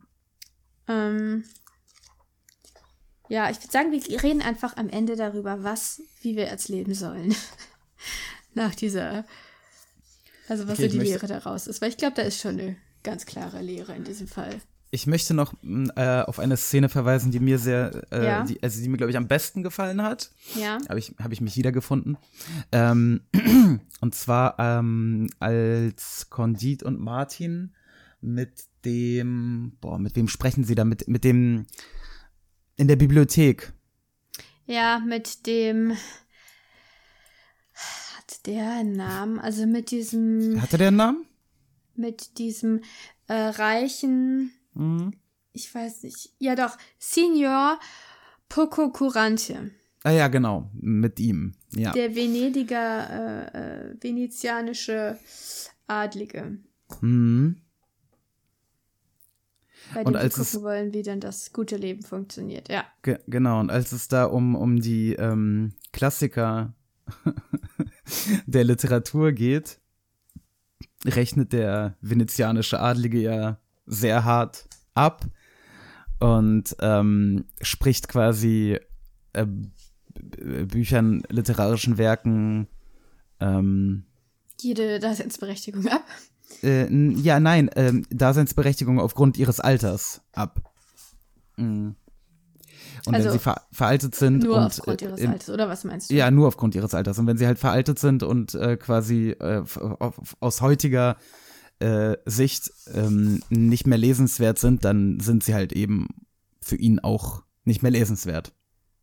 Ähm, 0.88 1.44
ja, 3.28 3.50
ich 3.50 3.58
würde 3.58 3.70
sagen, 3.70 3.92
wir 3.92 4.22
reden 4.22 4.40
einfach 4.40 4.76
am 4.78 4.88
Ende 4.88 5.14
darüber, 5.16 5.62
was, 5.62 6.00
wie 6.22 6.37
wir 6.37 6.44
jetzt 6.46 6.68
leben 6.68 6.94
sollen. 6.94 7.34
Nach 8.54 8.75
dieser, 8.75 9.25
also 10.49 10.66
was 10.66 10.78
Okay, 10.78 10.88
so 10.88 10.99
die 10.99 11.04
Lehre 11.04 11.26
daraus 11.26 11.66
ist. 11.66 11.80
Weil 11.82 11.90
ich 11.90 11.96
glaube, 11.99 12.14
da 12.16 12.22
ist 12.22 12.40
schon 12.40 12.58
eine 12.58 12.76
ganz 13.02 13.26
klare 13.26 13.60
Lehre 13.60 13.94
in 13.94 14.04
diesem 14.04 14.26
Fall. 14.26 14.60
Ich 14.92 15.06
möchte 15.06 15.35
noch 15.35 15.52
mh, 15.62 15.92
äh, 15.94 16.23
auf 16.25 16.40
eine 16.40 16.56
Szene 16.56 16.88
verweisen, 16.88 17.30
die 17.30 17.38
mir 17.38 17.59
sehr, 17.61 18.02
äh, 18.12 18.25
Ja. 18.26 18.44
die, 18.44 18.61
also 18.62 18.82
die 18.82 18.88
mir, 18.88 18.97
glaube 18.97 19.11
ich, 19.12 19.16
am 19.16 19.28
besten 19.28 19.62
gefallen 19.62 20.02
hat. 20.02 20.30
Ja, 20.56 20.78
habe 20.88 20.99
ich, 20.99 21.14
hab 21.23 21.30
ich 21.32 21.40
mich 21.40 21.56
wiedergefunden. 21.56 22.16
Ähm, 22.73 23.20
und 24.00 24.14
zwar 24.14 24.56
ähm, 24.59 25.28
als 25.38 26.28
Condit 26.30 26.82
und 26.82 26.99
Martin 26.99 27.75
mit 28.20 28.64
dem, 28.85 29.76
boah, 29.80 29.99
mit 29.99 30.16
wem 30.16 30.26
sprechen 30.26 30.64
sie 30.64 30.75
da? 30.75 30.85
Mit, 30.85 31.06
mit 31.06 31.23
dem, 31.23 31.66
in 32.76 32.88
der 32.88 32.97
Bibliothek. 32.97 33.73
ja, 34.66 34.99
mit 35.06 35.47
dem, 35.47 35.92
hat 38.16 38.47
der 38.47 38.70
einen 38.73 38.97
Namen? 38.97 39.38
Also 39.38 39.66
mit 39.66 39.90
diesem, 39.90 40.61
Hatte 40.61 40.78
der 40.78 40.88
einen 40.88 40.97
Namen? 40.97 41.26
mit 41.94 42.38
diesem 42.38 42.80
äh, 43.28 43.35
reichen, 43.35 44.52
Mhm. 44.74 45.12
ich 45.52 45.74
weiß 45.74 46.02
nicht, 46.04 46.30
ja 46.38 46.54
doch, 46.54 46.76
Signor 46.98 47.78
Pococurante. 48.48 49.70
Ah 50.02 50.10
ja, 50.10 50.28
genau, 50.28 50.70
mit 50.74 51.20
ihm. 51.20 51.52
Ja. 51.74 51.92
Der 51.92 52.14
Venediger, 52.14 53.10
äh, 53.54 53.90
äh, 53.90 53.96
venezianische 54.00 55.18
Adlige, 55.86 56.58
Mhm. 57.00 57.56
bei 59.94 60.00
Und 60.00 60.06
dem 60.08 60.14
wir 60.14 60.20
als 60.20 60.34
gucken 60.34 60.58
es- 60.58 60.62
wollen, 60.62 60.92
wie 60.94 61.02
denn 61.02 61.20
das 61.20 61.52
gute 61.52 61.76
Leben 61.76 62.02
funktioniert. 62.02 62.68
Ja, 62.68 62.84
Ge 63.02 63.18
genau, 63.26 63.60
und 63.60 63.70
als 63.70 63.92
es 63.92 64.08
da 64.08 64.24
um, 64.24 64.54
um 64.54 64.80
die 64.80 65.14
ähm, 65.14 65.74
Klassiker 65.92 66.72
der 68.46 68.64
Literatur 68.64 69.32
geht, 69.32 69.78
rechnet 71.04 71.52
der 71.52 71.96
venezianische 72.00 72.80
Adlige 72.80 73.20
ja 73.20 73.58
sehr 73.90 74.25
hart 74.25 74.66
ab 74.94 75.26
und 76.20 76.76
ähm, 76.80 77.44
spricht 77.61 78.09
quasi 78.09 78.78
äh, 79.32 79.47
Büchern, 80.66 81.23
literarischen 81.28 81.99
Werken 81.99 82.68
ähm, 83.40 84.04
jede 84.61 85.00
Daseinsberechtigung 85.00 85.88
ab. 85.88 86.04
äh, 86.62 86.87
ja, 87.14 87.40
nein, 87.40 87.70
ähm, 87.75 88.06
Daseinsberechtigung 88.11 89.00
aufgrund 89.00 89.38
ihres 89.38 89.61
Alters 89.61 90.23
ab. 90.32 90.61
Mhm. 91.56 91.97
Und 93.06 93.14
Also 93.14 93.26
wenn 93.28 93.32
sie 93.32 93.38
ver 93.38 93.62
veraltet 93.73 94.14
sind 94.14 94.44
Nur 94.44 94.56
und 94.56 94.64
aufgrund 94.64 95.00
äh, 95.00 95.06
ihres 95.06 95.25
Alters, 95.25 95.49
oder 95.50 95.68
was 95.68 95.85
meinst 95.85 96.11
du? 96.11 96.14
Ja, 96.14 96.30
nur 96.30 96.49
aufgrund 96.49 96.75
ihres 96.75 96.94
Alters. 96.94 97.18
Und 97.18 97.26
wenn 97.26 97.38
sie 97.38 97.47
halt 97.47 97.59
veraltet 97.59 97.99
sind 97.99 98.23
und 98.23 98.54
äh, 98.54 98.76
quasi 98.76 99.30
äh, 99.30 99.62
aus 100.40 100.61
heutiger 100.61 101.16
äh, 101.80 102.16
Sicht 102.25 102.70
ähm, 102.94 103.42
nicht 103.49 103.87
mehr 103.87 103.99
lesenswert 103.99 104.58
sind, 104.58 104.84
dann 104.84 105.20
sind 105.20 105.44
sie 105.44 105.54
halt 105.54 105.72
eben 105.72 106.08
für 106.60 106.76
ihn 106.76 107.00
auch 107.00 107.42
nicht 107.64 107.82
mehr 107.82 107.90
lesenswert. 107.90 108.52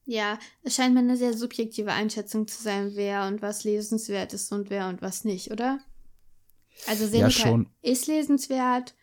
Ja, 0.06 0.40
es 0.64 0.76
scheint 0.76 0.94
mir 0.94 1.02
eine 1.02 1.18
sehr 1.18 1.34
subjektive 1.34 1.92
Einschätzung 1.92 2.48
zu 2.48 2.62
sein, 2.62 2.92
wer 2.96 3.28
und 3.28 3.42
was 3.42 3.66
lesenswert 3.66 4.34
ist 4.34 4.52
und 4.54 4.70
wer 4.70 4.88
und 4.88 5.02
was 5.02 5.26
nicht, 5.26 5.52
oder? 5.52 5.80
Also 6.88 7.08
Seneca 7.08 7.32
schon. 7.32 7.68
ist 7.82 8.08
lesenswert. 8.08 8.96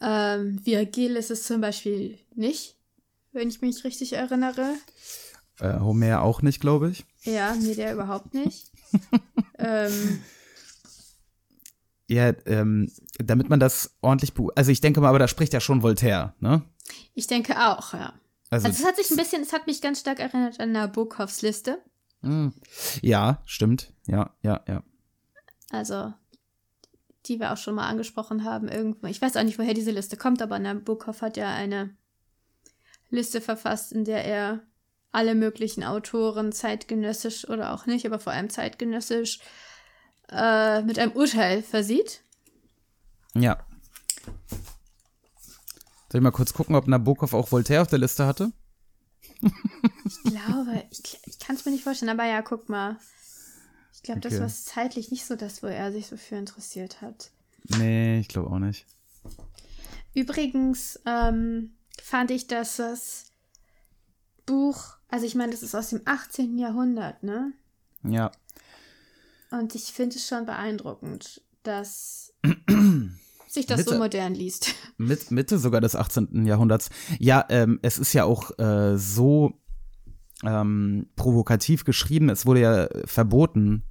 Ähm, 0.00 0.60
Virgil 0.64 1.16
ist 1.16 1.30
es 1.30 1.44
zum 1.44 1.60
Beispiel 1.60 2.18
nicht, 2.34 2.76
wenn 3.32 3.48
ich 3.48 3.62
mich 3.62 3.84
richtig 3.84 4.14
erinnere. 4.14 4.74
Äh, 5.58 5.78
Homer 5.78 6.22
auch 6.22 6.42
nicht, 6.42 6.60
glaube 6.60 6.90
ich. 6.90 7.04
Ja, 7.22 7.54
nee, 7.54 7.74
der 7.74 7.94
überhaupt 7.94 8.34
nicht. 8.34 8.72
ähm, 9.58 10.20
Ja, 12.10 12.32
ähm, 12.46 12.90
damit 13.18 13.48
man 13.50 13.60
das 13.60 13.96
ordentlich, 14.00 14.32
also 14.56 14.72
ich 14.72 14.80
denke 14.80 15.00
mal, 15.00 15.08
aber 15.08 15.20
da 15.20 15.28
spricht 15.28 15.52
ja 15.52 15.60
schon 15.60 15.82
Voltaire, 15.82 16.34
ne? 16.40 16.62
ich 17.14 17.28
denke 17.28 17.56
auch, 17.56 17.94
ja. 17.94 18.14
Also, 18.50 18.66
Also 18.66 18.82
es 18.82 18.84
hat 18.84 18.96
sich 18.96 19.10
ein 19.12 19.16
bisschen, 19.16 19.42
es 19.42 19.52
hat 19.52 19.68
mich 19.68 19.80
ganz 19.80 20.00
stark 20.00 20.18
erinnert 20.18 20.58
an 20.58 20.72
Nabokovs 20.72 21.42
Liste. 21.42 21.78
mh, 22.22 22.50
ja, 23.00 23.40
stimmt. 23.46 23.92
Ja, 24.08 24.34
ja, 24.42 24.60
ja. 24.66 24.82
Also, 25.70 26.12
die 27.26 27.38
wir 27.38 27.52
auch 27.52 27.56
schon 27.56 27.76
mal 27.76 27.86
angesprochen 27.86 28.42
haben 28.42 28.66
irgendwo. 28.66 29.06
Ich 29.06 29.22
weiß 29.22 29.36
auch 29.36 29.44
nicht, 29.44 29.60
woher 29.60 29.74
diese 29.74 29.92
Liste 29.92 30.16
kommt, 30.16 30.42
aber 30.42 30.58
Nabokov 30.58 31.22
hat 31.22 31.36
ja 31.36 31.54
eine 31.54 31.96
Liste 33.10 33.40
verfasst, 33.40 33.92
in 33.92 34.04
der 34.04 34.24
er 34.24 34.60
alle 35.12 35.36
möglichen 35.36 35.84
Autoren 35.84 36.50
zeitgenössisch 36.50 37.48
oder 37.48 37.72
auch 37.72 37.86
nicht, 37.86 38.04
aber 38.04 38.18
vor 38.18 38.32
allem 38.32 38.50
zeitgenössisch 38.50 39.38
äh, 40.30 40.82
mit 40.82 40.98
einem 40.98 41.12
Urteil 41.12 41.62
versieht. 41.62 42.22
Ja. 43.34 43.58
Soll 46.10 46.20
ich 46.20 46.22
mal 46.22 46.30
kurz 46.32 46.52
gucken, 46.52 46.74
ob 46.74 46.86
Nabokov 46.88 47.34
auch 47.34 47.52
Voltaire 47.52 47.82
auf 47.82 47.88
der 47.88 47.98
Liste 48.00 48.26
hatte? 48.26 48.52
Ich 50.04 50.22
glaube, 50.24 50.84
ich, 50.90 51.18
ich 51.24 51.38
kann 51.38 51.56
es 51.56 51.64
mir 51.64 51.70
nicht 51.72 51.84
vorstellen, 51.84 52.10
aber 52.10 52.24
ja, 52.28 52.42
guck 52.42 52.68
mal. 52.68 52.98
Ich 53.94 54.02
glaube, 54.02 54.20
das 54.20 54.32
Okay. 54.34 54.42
war 54.42 54.48
zeitlich 54.48 55.10
nicht 55.10 55.24
so 55.26 55.36
das, 55.36 55.62
wo 55.62 55.66
er 55.68 55.92
sich 55.92 56.06
so 56.08 56.16
für 56.16 56.36
interessiert 56.36 57.00
hat. 57.00 57.30
Nee, 57.78 58.18
ich 58.20 58.28
glaube 58.28 58.50
auch 58.50 58.58
nicht. 58.58 58.86
Übrigens 60.14 60.98
ähm, 61.06 61.76
fand 62.02 62.30
ich, 62.30 62.46
dass 62.48 62.76
das 62.76 63.26
Buch, 64.46 64.96
also 65.08 65.26
ich 65.26 65.34
meine, 65.34 65.52
das 65.52 65.62
ist 65.62 65.74
aus 65.74 65.90
dem 65.90 66.00
18. 66.04 66.58
Jahrhundert, 66.58 67.22
ne? 67.22 67.52
Ja. 68.02 68.32
Und 69.50 69.74
ich 69.74 69.84
finde 69.92 70.16
es 70.16 70.26
schon 70.26 70.46
beeindruckend, 70.46 71.42
dass 71.62 72.32
sich 73.48 73.66
das 73.66 73.80
so 73.80 73.86
Bitte. 73.86 73.98
modern 73.98 74.34
liest. 74.34 74.74
Mit, 74.96 75.30
Mitte 75.30 75.58
sogar 75.58 75.80
des 75.80 75.96
18. 75.96 76.46
Jahrhunderts. 76.46 76.90
Ja, 77.18 77.44
ähm, 77.48 77.78
es 77.82 77.98
ist 77.98 78.12
ja 78.12 78.24
auch 78.24 78.56
äh, 78.58 78.96
so 78.96 79.52
ähm, 80.44 81.08
provokativ 81.16 81.84
geschrieben. 81.84 82.28
Es 82.28 82.46
wurde 82.46 82.60
ja 82.60 82.88
verboten 83.04 83.82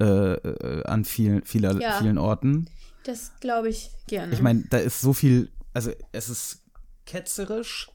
äh, 0.00 0.04
äh, 0.04 0.84
an 0.84 1.04
vielen, 1.04 1.44
vieler, 1.44 1.78
Ja. 1.80 1.98
vielen 1.98 2.18
Orten. 2.18 2.68
Das 3.04 3.32
glaube 3.40 3.68
ich 3.68 3.90
gerne. 4.06 4.32
Ich 4.32 4.40
meine, 4.40 4.64
da 4.70 4.78
ist 4.78 5.00
so 5.00 5.12
viel, 5.12 5.50
also 5.74 5.90
es 6.12 6.28
ist 6.28 6.62
ketzerisch. 7.04 7.90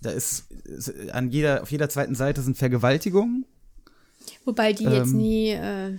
Da 0.00 0.10
ist, 0.10 0.46
an 1.12 1.30
jeder, 1.30 1.62
auf 1.62 1.72
jeder 1.72 1.88
zweiten 1.88 2.14
Seite 2.14 2.40
sind 2.42 2.56
Vergewaltigungen. 2.56 3.44
Wobei 4.44 4.72
die 4.72 4.84
jetzt 4.84 5.10
ähm, 5.10 5.16
nie 5.16 5.50
äh, 5.50 5.98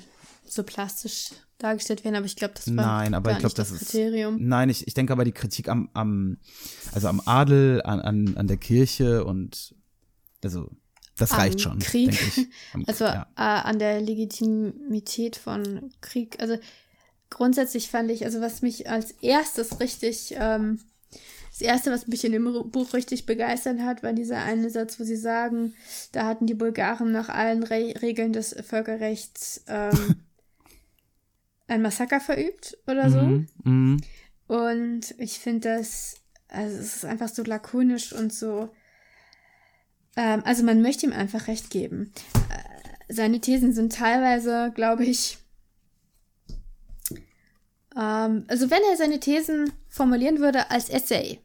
so 0.50 0.64
plastisch 0.64 1.30
dargestellt 1.58 2.04
werden, 2.04 2.16
aber 2.16 2.26
ich 2.26 2.36
glaube, 2.36 2.54
das 2.56 2.68
war 2.68 2.86
Nein, 2.86 3.14
aber 3.14 3.30
gar 3.30 3.38
ich 3.38 3.40
glaube, 3.40 3.50
nicht 3.52 3.60
das, 3.60 3.70
das 3.70 3.82
ist. 3.82 3.92
Kriterium. 3.92 4.38
Nein, 4.40 4.70
ich, 4.70 4.88
ich 4.88 4.94
denke 4.94 5.14
aber 5.14 5.26
die 5.26 5.32
Kritik 5.32 5.68
am, 5.68 5.90
am 5.94 6.38
also 6.94 7.08
am 7.08 7.22
Adel, 7.26 7.82
an, 7.84 8.00
an, 8.00 8.38
an 8.38 8.48
der 8.48 8.58
Kirche 8.58 9.26
und 9.26 9.76
also 10.44 10.70
das 11.18 11.34
Am 11.34 11.40
reicht 11.40 11.62
schon, 11.62 11.80
Krieg. 11.80 12.12
ich. 12.12 12.48
Am, 12.74 12.86
Also 12.88 13.04
ja. 13.06 13.28
äh, 13.36 13.42
an 13.42 13.78
der 13.78 14.00
Legitimität 14.00 15.36
von 15.36 15.92
Krieg. 16.00 16.38
Also 16.40 16.58
grundsätzlich 17.30 17.90
fand 17.90 18.10
ich, 18.10 18.24
also 18.26 18.40
was 18.40 18.62
mich 18.62 18.90
als 18.90 19.12
erstes 19.22 19.82
richtig, 19.82 20.36
ähm, 20.38 20.80
das 21.52 21.62
erste, 21.62 21.92
was 21.92 22.08
mich 22.08 22.24
in 22.24 22.32
dem 22.32 22.72
Buch 22.72 22.94
richtig 22.94 23.26
begeistert 23.26 23.82
hat, 23.82 24.02
war 24.02 24.14
dieser 24.14 24.38
eine 24.38 24.70
Satz, 24.70 24.98
wo 24.98 25.04
sie 25.04 25.18
sagen, 25.18 25.74
da 26.14 26.26
hatten 26.26 26.46
die 26.48 26.54
Bulgaren 26.54 27.12
nach 27.12 27.28
allen 27.28 27.64
Re 27.64 27.94
Regeln 28.02 28.32
des 28.32 28.56
Völkerrechts 28.66 29.66
ähm, 29.68 30.16
ein 31.70 31.82
Massaker 31.82 32.20
verübt 32.20 32.78
oder 32.88 33.10
so. 33.10 33.22
Mhm, 33.22 33.48
mhm. 33.64 33.98
Und 34.48 35.16
ich 35.18 35.40
finde 35.40 35.70
das, 35.70 36.16
also 36.48 36.78
es 36.78 36.98
ist 36.98 37.06
einfach 37.06 37.30
so 37.30 37.44
lakonisch 37.44 38.14
und 38.14 38.34
so. 38.34 38.70
Ähm, 40.16 40.42
also 40.46 40.64
man 40.64 40.82
möchte 40.82 41.06
ihm 41.06 41.14
einfach 41.14 41.48
recht 41.48 41.70
geben. 41.70 42.12
Äh, 42.50 43.14
seine 43.14 43.40
Thesen 43.40 43.74
sind 43.74 43.94
teilweise, 43.94 44.72
glaube 44.74 45.06
ich, 45.06 45.38
ähm, 47.96 48.46
also 48.48 48.70
wenn 48.70 48.82
er 48.90 48.98
seine 48.98 49.20
Thesen 49.20 49.72
formulieren 49.88 50.40
würde 50.40 50.72
als 50.72 50.90
Essay, 50.90 51.40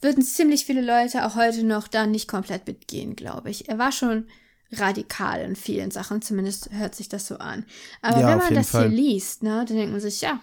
würden 0.00 0.22
ziemlich 0.22 0.66
viele 0.66 0.82
Leute 0.82 1.24
auch 1.24 1.34
heute 1.34 1.64
noch 1.64 1.88
da 1.88 2.06
nicht 2.06 2.28
komplett 2.28 2.66
mitgehen, 2.66 3.16
glaube 3.16 3.50
ich. 3.50 3.68
Er 3.68 3.78
war 3.78 3.92
schon 3.92 4.28
radikal 4.72 5.40
in 5.42 5.56
vielen 5.56 5.90
Sachen, 5.90 6.22
zumindest 6.22 6.70
hört 6.72 6.94
sich 6.94 7.08
das 7.08 7.26
so 7.26 7.36
an. 7.38 7.64
Aber 8.02 8.20
Ja, 8.20 8.28
wenn 8.28 8.38
man 8.38 8.54
das 8.54 8.70
Fall. 8.70 8.88
hier 8.88 8.96
liest, 8.96 9.42
ne, 9.42 9.64
dann 9.66 9.76
denkt 9.76 9.92
man 9.92 10.00
sich, 10.00 10.20
ja, 10.20 10.40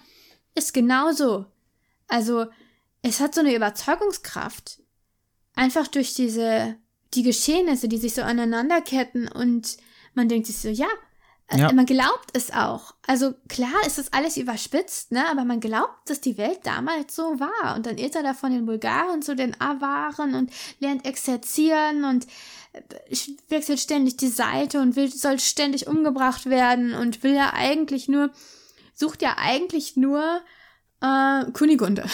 ist 0.54 0.72
genauso. 0.74 1.46
Also, 2.08 2.46
es 3.02 3.20
hat 3.20 3.34
so 3.34 3.40
eine 3.40 3.54
Überzeugungskraft. 3.54 4.80
Einfach 5.54 5.86
durch 5.88 6.14
diese, 6.14 6.76
die 7.14 7.22
Geschehnisse, 7.22 7.88
die 7.88 7.98
sich 7.98 8.14
so 8.14 8.22
aneinanderketten 8.22 9.28
und 9.28 9.76
man 10.14 10.28
denkt 10.28 10.46
sich 10.46 10.58
so, 10.58 10.68
ja, 10.68 10.88
äh, 11.48 11.58
Ja. 11.58 11.72
man 11.72 11.84
glaubt 11.84 12.30
es 12.34 12.52
auch. 12.52 12.94
Also 13.06 13.34
klar 13.48 13.74
ist 13.86 13.98
das 13.98 14.12
alles 14.12 14.36
überspitzt, 14.38 15.12
ne, 15.12 15.24
aber 15.30 15.44
man 15.44 15.60
glaubt, 15.60 16.08
dass 16.08 16.20
die 16.20 16.38
Welt 16.38 16.60
damals 16.64 17.14
so 17.16 17.38
war. 17.40 17.74
Und 17.76 17.84
dann 17.86 17.98
irrt 17.98 18.14
er 18.14 18.22
da 18.22 18.32
von 18.34 18.52
den 18.52 18.64
Bulgaren 18.64 19.20
zu 19.20 19.34
den 19.36 19.58
Awaren 19.60 20.34
und 20.34 20.50
lernt 20.78 21.04
exerzieren 21.04 22.04
und 22.04 22.26
äh, 22.72 23.16
wechselt 23.48 23.80
ständig 23.80 24.16
die 24.16 24.28
Seite 24.28 24.80
und 24.80 24.96
will, 24.96 25.10
soll 25.10 25.38
ständig 25.38 25.86
umgebracht 25.86 26.46
werden 26.46 26.94
und 26.94 27.22
will 27.22 27.34
ja 27.34 27.52
eigentlich 27.54 28.08
nur, 28.08 28.30
sucht 28.94 29.22
ja 29.22 29.36
eigentlich 29.38 29.96
nur 29.96 30.40
äh, 31.00 31.50
Kunigunde. 31.52 32.04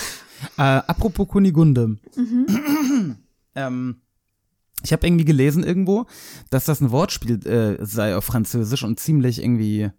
Äh, 0.57 0.62
apropos 0.62 1.29
Kunigunde. 1.29 1.99
Mhm. 2.14 3.16
ähm, 3.55 4.01
ich 4.85 4.92
habe 4.92 5.07
irgendwie 5.07 5.25
gelesen 5.25 5.64
irgendwo, 5.64 6.07
dass 6.51 6.64
das 6.64 6.81
ein 6.81 6.90
Wortspiel 6.90 7.44
äh, 7.47 7.85
sei 7.85 8.16
auf 8.16 8.25
Französisch 8.25 8.85
und 8.85 9.01
ziemlich 9.01 9.42
irgendwie 9.42 9.90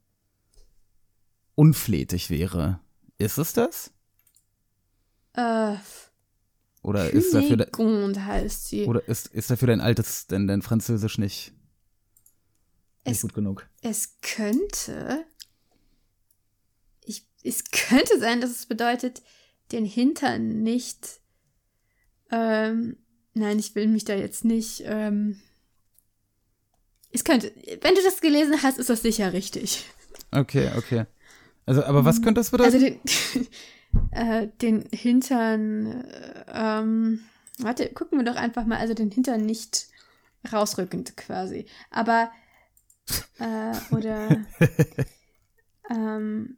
unflätig 1.56 2.30
wäre. 2.30 2.80
Ist 3.18 3.38
es 3.38 3.52
das? 3.54 3.92
Äh, 5.34 5.76
Oder 6.82 7.10
ist 7.12 7.34
dafür, 7.34 7.58
de 7.58 7.68
heißt 8.26 8.68
sie. 8.70 8.86
oder 8.86 9.06
ist, 9.08 9.28
ist 9.28 9.50
dafür 9.52 9.68
dein 9.68 9.82
altes, 9.82 10.28
denn 10.28 10.48
dein 10.48 10.62
Französisch 10.62 11.18
nicht, 11.18 11.52
nicht 13.06 13.16
Es- 13.18 13.22
gut 13.22 13.34
genug? 13.34 13.68
Es 13.82 14.18
könnte. 14.22 15.26
Ich, 17.04 17.26
es 17.44 17.66
könnte 17.72 18.18
sein, 18.20 18.40
dass 18.42 18.52
es 18.52 18.66
bedeutet, 18.66 19.22
den 19.72 19.86
Hintern 19.86 20.64
nicht. 20.64 21.20
Ähm, 22.32 22.98
nein, 23.34 23.60
ich 23.60 23.76
will 23.76 23.88
mich 23.88 24.06
da 24.06 24.16
jetzt 24.16 24.46
nicht. 24.46 24.84
Ähm, 24.86 25.42
es 27.12 27.24
könnte. 27.24 27.52
Wenn 27.82 27.96
du 27.96 28.02
das 28.04 28.22
gelesen 28.22 28.62
hast, 28.64 28.78
ist 28.78 28.90
das 28.90 29.02
sicher 29.02 29.34
richtig. 29.34 29.86
Okay, 30.32 30.70
okay. 30.78 31.06
Also, 31.66 31.84
aber 31.84 32.06
was 32.06 32.22
könnte 32.22 32.40
das 32.40 32.52
bedeuten? 32.52 32.74
Also 32.74 32.86
den, 32.86 33.00
äh, 34.12 34.48
den 34.62 34.88
Hintern. 34.92 36.04
äh, 36.04 36.44
Ähm, 36.52 37.22
warte, 37.60 37.90
gucken 37.90 38.20
wir 38.20 38.26
doch 38.26 38.36
einfach 38.36 38.66
mal. 38.66 38.80
Also 38.80 38.94
den 38.94 39.12
Hintern 39.12 39.46
nicht 39.46 39.88
rausrückend 40.52 41.18
quasi. 41.18 41.66
Aber. 41.92 42.32
Äh, 43.40 43.96
oder. 43.96 44.46
ähm, 45.90 46.58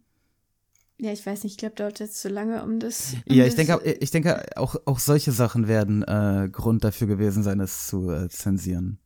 ja, 0.98 1.12
ich 1.12 1.26
weiß 1.26 1.44
nicht, 1.44 1.54
ich 1.54 1.58
glaube, 1.58 1.76
dauert 1.76 2.00
jetzt 2.00 2.22
zu 2.22 2.30
lange, 2.30 2.64
um 2.64 2.80
das. 2.80 3.16
Um 3.28 3.36
ja, 3.36 3.46
ich 3.46 3.56
das, 3.56 3.66
denke, 3.66 3.98
ich 4.00 4.12
denke 4.12 4.46
auch, 4.56 4.76
auch 4.86 5.00
solche 5.00 5.32
Sachen 5.32 5.68
werden 5.68 6.04
äh, 6.04 6.48
Grund 6.52 6.84
dafür 6.84 7.08
gewesen 7.08 7.42
sein, 7.42 7.60
es 7.60 7.88
zu 7.88 8.12
äh, 8.12 8.30
zensieren. 8.30 9.00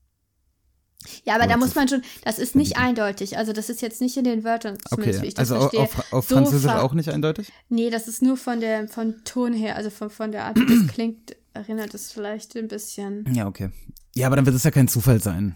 Ja, 1.23 1.35
aber 1.35 1.47
da 1.47 1.57
muss 1.57 1.75
man 1.75 1.87
schon, 1.87 2.01
das 2.23 2.39
ist 2.39 2.55
nicht 2.55 2.77
eindeutig. 2.77 3.37
Also 3.37 3.53
das 3.53 3.69
ist 3.69 3.81
jetzt 3.81 4.01
nicht 4.01 4.17
in 4.17 4.23
den 4.23 4.43
Wörtern, 4.43 4.77
zumindest 4.87 5.19
wie 5.21 5.21
Okay, 5.21 5.27
ich 5.27 5.33
das 5.35 5.51
also 5.51 5.69
verstehe. 5.69 5.81
auf, 5.81 6.13
auf 6.13 6.27
Französisch 6.27 6.71
auch 6.71 6.93
nicht 6.93 7.09
eindeutig? 7.09 7.51
Nee, 7.69 7.89
das 7.89 8.07
ist 8.07 8.21
nur 8.21 8.37
von 8.37 8.59
der, 8.59 8.87
von 8.87 9.23
Ton 9.23 9.53
her, 9.53 9.75
also 9.75 9.89
von, 9.89 10.09
von 10.09 10.31
der 10.31 10.45
Art, 10.45 10.57
wie 10.57 10.65
das 10.65 10.87
klingt, 10.93 11.35
erinnert 11.53 11.93
es 11.93 12.11
vielleicht 12.11 12.55
ein 12.55 12.67
bisschen. 12.67 13.25
Ja, 13.33 13.47
okay. 13.47 13.69
Ja, 14.15 14.27
aber 14.27 14.35
dann 14.35 14.45
wird 14.45 14.55
es 14.55 14.63
ja 14.63 14.71
kein 14.71 14.87
Zufall 14.87 15.21
sein. 15.21 15.55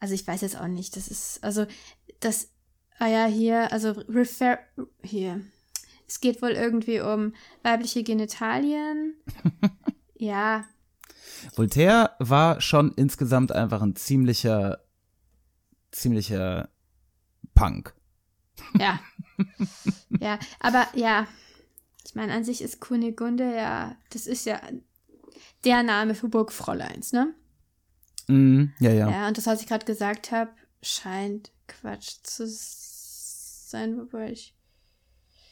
Also 0.00 0.14
ich 0.14 0.26
weiß 0.26 0.40
jetzt 0.42 0.60
auch 0.60 0.68
nicht, 0.68 0.96
das 0.96 1.08
ist, 1.08 1.42
also 1.42 1.66
das, 2.20 2.48
ah 2.98 3.08
ja, 3.08 3.26
hier, 3.26 3.72
also 3.72 3.90
refer, 4.08 4.58
hier. 5.02 5.40
Es 6.06 6.20
geht 6.20 6.40
wohl 6.40 6.52
irgendwie 6.52 7.00
um 7.00 7.34
weibliche 7.62 8.02
Genitalien. 8.02 9.14
ja, 10.16 10.64
Voltaire 11.54 12.14
war 12.18 12.60
schon 12.60 12.92
insgesamt 12.94 13.52
einfach 13.52 13.82
ein 13.82 13.96
ziemlicher, 13.96 14.80
ziemlicher 15.90 16.68
Punk. 17.54 17.94
ja. 18.78 19.00
ja, 20.20 20.38
aber 20.60 20.86
ja, 20.94 21.26
ich 22.04 22.14
meine, 22.14 22.32
an 22.32 22.44
sich 22.44 22.62
ist 22.62 22.80
Kunigunde 22.80 23.54
ja, 23.54 23.96
das 24.10 24.26
ist 24.26 24.46
ja 24.46 24.60
der 25.64 25.82
Name 25.82 26.14
für 26.14 26.28
Burgfräuleins, 26.28 27.12
ne? 27.12 27.34
Mhm, 28.28 28.72
ja, 28.78 28.90
ja. 28.90 29.10
Ja, 29.10 29.28
und 29.28 29.38
das, 29.38 29.46
was 29.46 29.60
ich 29.60 29.66
gerade 29.66 29.86
gesagt 29.86 30.32
habe, 30.32 30.50
scheint 30.82 31.50
Quatsch 31.66 32.16
zu 32.22 32.46
sein, 32.46 33.98
wobei 33.98 34.32
ich. 34.32 34.54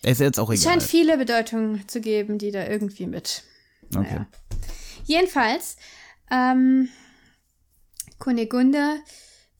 Ist 0.02 0.20
jetzt 0.20 0.38
auch 0.38 0.50
Es 0.50 0.60
egal. 0.60 0.72
scheint 0.74 0.82
viele 0.82 1.18
Bedeutungen 1.18 1.88
zu 1.88 2.00
geben, 2.00 2.38
die 2.38 2.50
da 2.50 2.66
irgendwie 2.66 3.06
mit. 3.06 3.42
Okay. 3.94 4.02
Naja. 4.02 4.26
Jedenfalls, 5.06 5.76
Ähm, 6.30 6.88
Kunigunde, 8.18 8.96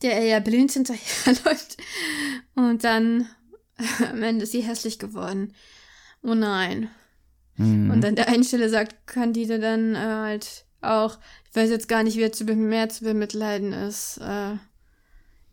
der 0.03 0.15
er 0.15 0.25
ja 0.25 0.41
blind 0.41 0.73
hinterherläuft. 0.73 1.77
Und 2.55 2.85
dann 2.85 3.29
am 4.11 4.23
Ende 4.23 4.45
ist 4.45 4.53
sie 4.53 4.63
hässlich 4.63 4.99
geworden. 4.99 5.55
Oh 6.23 6.35
nein. 6.35 6.91
Mhm. 7.57 7.91
Und 7.91 8.05
an 8.05 8.17
der 8.17 8.29
einen 8.29 8.45
Stelle 8.45 8.69
sagt 8.69 9.07
Candide 9.07 9.59
dann 9.59 9.95
äh, 9.95 9.99
halt 9.99 10.65
auch, 10.81 11.19
ich 11.49 11.57
weiß 11.57 11.71
jetzt 11.71 11.89
gar 11.89 12.03
nicht, 12.03 12.17
wer 12.17 12.33
zu, 12.33 12.45
mehr 12.45 12.89
zu 12.89 13.05
bemitleiden 13.05 13.73
ist. 13.73 14.19
Äh, 14.19 14.57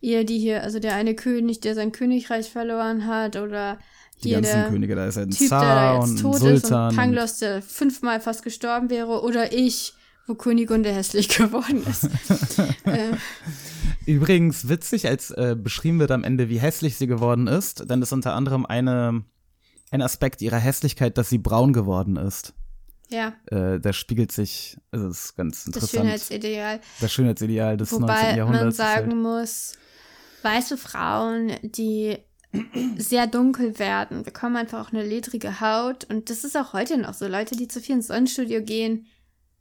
ihr, 0.00 0.24
die 0.24 0.38
hier, 0.38 0.62
also 0.62 0.78
der 0.80 0.94
eine 0.94 1.14
König, 1.14 1.60
der 1.60 1.74
sein 1.74 1.92
Königreich 1.92 2.50
verloren 2.50 3.06
hat, 3.06 3.36
oder 3.36 3.78
Die 4.22 4.28
hier 4.28 4.36
ganzen 4.40 4.60
der 4.60 4.68
Könige, 4.70 4.94
da 4.94 5.06
ist 5.06 5.18
ein 5.18 5.30
Typ, 5.30 5.48
Zar 5.48 5.96
jetzt 5.96 6.04
und 6.08 6.16
ein 6.18 6.22
tot 6.22 6.42
ist 6.42 6.62
Sultan. 6.62 6.90
und 6.90 6.96
Pangloss, 6.96 7.38
der 7.38 7.62
fünfmal 7.62 8.20
fast 8.20 8.42
gestorben 8.42 8.88
wäre, 8.90 9.22
oder 9.22 9.52
ich, 9.52 9.94
wo 10.26 10.34
Kunigunde 10.34 10.92
hässlich 10.92 11.28
geworden 11.36 11.84
ist. 11.86 12.04
äh, 12.86 13.16
Übrigens 14.06 14.68
witzig, 14.68 15.08
als 15.08 15.30
äh, 15.30 15.56
beschrieben 15.58 15.98
wird 15.98 16.10
am 16.10 16.24
Ende, 16.24 16.48
wie 16.48 16.58
hässlich 16.58 16.96
sie 16.96 17.06
geworden 17.06 17.46
ist, 17.46 17.84
dann 17.90 18.02
ist 18.02 18.12
unter 18.12 18.34
anderem 18.34 18.66
eine, 18.66 19.24
ein 19.90 20.02
Aspekt 20.02 20.42
ihrer 20.42 20.58
Hässlichkeit, 20.58 21.16
dass 21.18 21.28
sie 21.30 21.38
braun 21.38 21.72
geworden 21.72 22.16
ist. 22.16 22.52
ja, 23.10 23.32
Äh, 23.46 23.80
da 23.80 23.92
spiegelt 23.92 24.32
sich, 24.32 24.78
also 24.90 25.08
das 25.08 25.24
ist 25.26 25.36
ganz 25.36 25.64
das 25.64 25.66
interessant, 25.66 26.04
Schönheitsideal. 26.04 26.80
das 27.00 27.12
Schönheitsideal 27.12 27.76
des 27.76 27.92
19. 27.92 28.02
Wobei 28.08 28.22
man 28.28 28.36
Jahrhunderts. 28.36 28.68
ist 28.68 28.76
sagen 28.76 29.12
halt, 29.12 29.22
muss, 29.22 29.72
weiße 30.42 30.76
Frauen, 30.76 31.52
die 31.62 32.18
sehr 32.96 33.26
dunkel 33.26 33.78
werden, 33.78 34.22
bekommen 34.22 34.56
einfach 34.56 34.86
auch 34.86 34.92
eine 34.92 35.04
ledrige 35.04 35.60
Haut. 35.60 36.04
Und 36.04 36.30
das 36.30 36.44
ist 36.44 36.56
auch 36.56 36.72
heute 36.72 36.98
noch 36.98 37.14
so. 37.14 37.26
Leute, 37.26 37.56
die 37.56 37.68
zu 37.68 37.80
viel 37.80 37.96
ins 37.96 38.08
Sonnenstudio 38.08 38.62
gehen, 38.62 39.06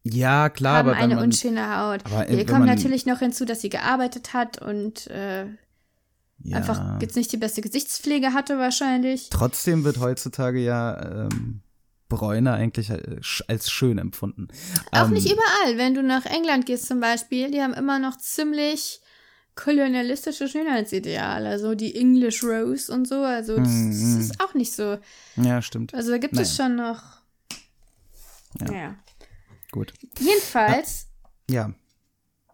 ja, 0.03 0.49
klar, 0.49 0.79
haben 0.79 0.89
aber 0.89 0.97
eine 0.97 1.15
man, 1.15 1.23
unschöne 1.25 1.77
Haut. 1.77 2.06
aber 2.06 2.25
Hier 2.25 2.39
wenn 2.39 2.45
kommt 2.45 2.65
natürlich 2.65 3.06
noch 3.06 3.19
hinzu, 3.19 3.45
dass 3.45 3.62
sie 3.62 3.69
gearbeitet 3.69 4.34
hat 4.34 4.62
und 4.62 5.08
äh, 5.08 5.45
ja, 6.43 6.58
einfach 6.58 6.99
jetzt 7.01 7.15
nicht 7.15 7.32
die 7.32 7.38
beste 7.38 7.62
Gesichtspflege 7.62 8.34
hatte 8.34 8.58
wahrscheinlich. 8.58 9.29
trotzdem 9.29 9.86
wird 9.86 9.99
heutzutage 9.99 10.60
ja 10.60 11.27
ähm, 11.27 11.62
Bräune 12.10 12.51
eigentlich 12.51 12.89
äh, 12.89 13.21
als 13.47 13.71
schön 13.71 13.97
empfunden. 13.97 14.49
Auch 14.91 15.08
Ähm, 15.08 15.13
nicht 15.13 15.25
überall. 15.25 15.77
Wenn 15.77 15.93
du 15.93 16.03
nach 16.03 16.25
England 16.25 16.65
gehst 16.65 16.88
zum 16.88 16.99
Beispiel, 16.99 17.49
die 17.49 17.62
haben 17.62 17.73
immer 17.73 17.97
noch 17.99 18.17
ziemlich 18.17 18.99
kolonialistische 19.55 20.47
Schönheitsideale. 20.47 21.49
Also 21.49 21.75
die 21.75 21.95
English 21.95 22.43
Rose 22.43 22.91
und 22.91 23.07
so. 23.07 23.21
Also 23.21 23.57
das, 23.57 23.67
Mhm. 23.69 23.91
das 23.91 24.25
ist 24.25 24.39
auch 24.41 24.53
nicht 24.53 24.73
so. 24.73 24.97
Ja, 25.35 25.61
stimmt. 25.61 25.93
Also 25.93 26.11
da 26.11 26.17
gibt 26.17 26.37
es 26.37 26.55
schon 26.55 26.75
noch. 26.75 27.01
Ja. 28.59 28.73
Ja. 28.73 28.95
Gut. 29.71 29.93
Jedenfalls, 30.19 31.07
Ja. 31.49 31.73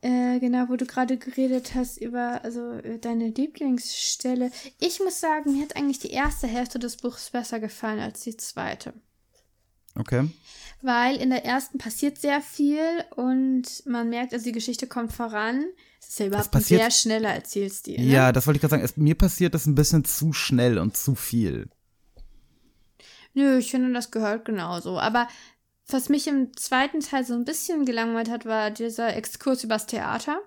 äh, 0.01 0.39
genau, 0.39 0.69
wo 0.69 0.77
du 0.77 0.85
gerade 0.85 1.17
geredet 1.17 1.75
hast 1.75 1.97
über 1.97 2.41
also 2.43 2.71
äh, 2.73 2.99
deine 2.99 3.29
Lieblingsstelle. 3.29 4.51
Ich 4.79 4.99
muss 4.99 5.19
sagen, 5.19 5.53
mir 5.53 5.63
hat 5.63 5.75
eigentlich 5.75 5.99
die 5.99 6.12
erste 6.12 6.47
Hälfte 6.47 6.79
des 6.79 6.97
Buchs 6.97 7.29
besser 7.31 7.59
gefallen 7.59 7.99
als 7.99 8.21
die 8.21 8.38
zweite. 8.38 8.93
Okay. 9.99 10.29
Weil 10.81 11.17
in 11.17 11.29
der 11.29 11.45
ersten 11.45 11.77
passiert 11.77 12.17
sehr 12.17 12.41
viel 12.41 13.03
und 13.15 13.85
man 13.85 14.09
merkt, 14.09 14.33
also 14.33 14.45
die 14.45 14.53
Geschichte 14.53 14.88
kommt 14.88 15.12
voran. 15.12 15.65
Es 16.01 16.09
ist 16.09 16.19
ja 16.19 16.27
überhaupt 16.27 16.55
ein 16.55 16.62
sehr 16.62 16.89
schneller 16.89 17.33
Erzählstil. 17.33 17.99
Ne? 17.99 18.05
Ja, 18.05 18.31
das 18.31 18.47
wollte 18.47 18.57
ich 18.57 18.62
gerade 18.62 18.71
sagen. 18.71 18.83
Es, 18.83 18.95
mir 18.95 19.15
passiert 19.15 19.53
das 19.53 19.65
ein 19.65 19.75
bisschen 19.75 20.05
zu 20.05 20.31
schnell 20.31 20.77
und 20.77 20.95
zu 20.95 21.15
viel. 21.15 21.69
Nö, 23.33 23.57
ich 23.57 23.71
finde, 23.71 23.91
das 23.91 24.09
gehört 24.09 24.45
genauso. 24.45 24.97
Aber 24.97 25.27
was 25.88 26.07
mich 26.07 26.27
im 26.27 26.55
zweiten 26.55 27.01
Teil 27.01 27.25
so 27.25 27.33
ein 27.33 27.45
bisschen 27.45 27.85
gelangweilt 27.85 28.29
hat, 28.29 28.45
war 28.45 28.71
dieser 28.71 29.15
Exkurs 29.15 29.63
übers 29.65 29.85
Theater. 29.85 30.39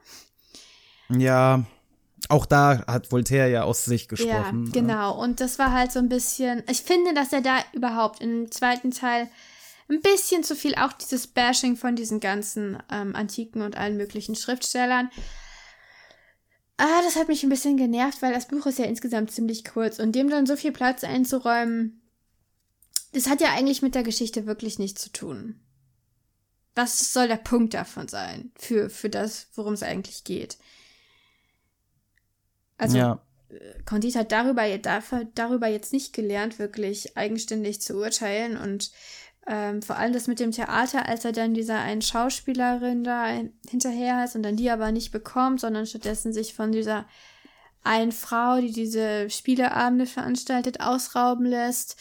Ja, 1.11 1.65
auch 2.29 2.47
da 2.47 2.85
hat 2.87 3.13
Voltaire 3.13 3.49
ja 3.49 3.65
aus 3.65 3.85
sich 3.85 4.09
gesprochen. 4.09 4.67
Ja, 4.67 4.73
genau. 4.73 5.21
Und 5.21 5.41
das 5.41 5.59
war 5.59 5.73
halt 5.73 5.93
so 5.93 5.99
ein 5.99 6.09
bisschen. 6.09 6.63
Ich 6.71 6.83
finde, 6.83 7.15
dass 7.15 7.33
er 7.33 7.41
da 7.41 7.59
überhaupt 7.73 8.21
im 8.21 8.51
zweiten 8.51 8.91
Teil 8.91 9.29
ein 9.89 10.01
bisschen 10.01 10.43
zu 10.43 10.57
viel 10.57 10.75
auch 10.75 10.93
dieses 10.93 11.27
Bashing 11.27 11.77
von 11.77 11.97
diesen 11.97 12.21
ganzen 12.21 12.79
ähm, 12.91 13.15
antiken 13.15 13.63
und 13.63 13.77
allen 13.77 13.97
möglichen 13.97 14.35
Schriftstellern. 14.35 15.11
Ah, 16.79 17.03
das 17.05 17.17
hat 17.17 17.29
mich 17.29 17.43
ein 17.43 17.51
bisschen 17.51 17.77
genervt, 17.77 18.23
weil 18.23 18.33
das 18.33 18.49
Buch 18.49 18.67
ist 18.67 18.79
ja 18.79 18.87
insgesamt 18.87 19.31
ziemlich 19.31 19.65
kurz 19.65 19.99
und 19.99 20.13
dem 20.13 20.31
dann 20.31 20.47
so 20.47 20.57
viel 20.57 20.73
Platz 20.73 21.05
einzuräumen, 21.05 22.01
das 23.13 23.29
hat 23.29 23.41
ja 23.41 23.53
eigentlich 23.53 23.83
mit 23.83 23.95
der 23.95 24.03
Geschichte 24.03 24.47
wirklich 24.47 24.79
nichts 24.79 25.03
zu 25.03 25.13
tun. 25.13 25.61
Was 26.75 27.13
soll 27.13 27.29
der 27.29 27.37
Punkt 27.37 27.75
davon 27.75 28.09
sein 28.09 28.51
für, 28.57 28.89
für 28.89 29.11
das, 29.11 29.49
worum 29.55 29.75
es 29.75 29.83
eigentlich 29.83 30.25
geht? 30.25 30.57
Also, 32.79 32.99
ja. 32.99 33.21
Condit 33.85 34.17
hat 34.17 34.33
darüber, 34.33 34.63
darüber 35.35 35.67
jetzt 35.67 35.93
nicht 35.93 36.13
gelernt, 36.13 36.59
wirklich 36.59 37.17
eigenständig 37.17 37.83
zu 37.83 37.97
urteilen 37.97 38.57
und 38.57 38.91
ähm, 39.47 39.83
vor 39.83 39.97
allem 39.97 40.13
das 40.13 40.29
mit 40.29 40.39
dem 40.41 40.53
Theater, 40.53 41.07
als 41.09 41.25
er 41.25 41.33
dann 41.33 41.53
dieser 41.53 41.81
einen 41.81 42.01
Schauspielerin 42.01 43.03
da 43.03 43.27
hinterher 43.69 44.25
ist 44.25 44.37
und 44.37 44.43
dann 44.43 44.57
die 44.57 44.71
aber 44.71 44.93
nicht 44.93 45.11
bekommt, 45.11 45.61
sondern 45.61 45.85
stattdessen 45.85 46.33
sich 46.33 46.55
von 46.55 46.71
dieser 46.73 47.07
einen 47.83 48.13
Frau, 48.13 48.61
die 48.61 48.73
diese 48.73 49.29
Spieleabende 49.29 50.07
veranstaltet, 50.07 50.81
ausrauben 50.81 51.45
lässt. 51.45 52.01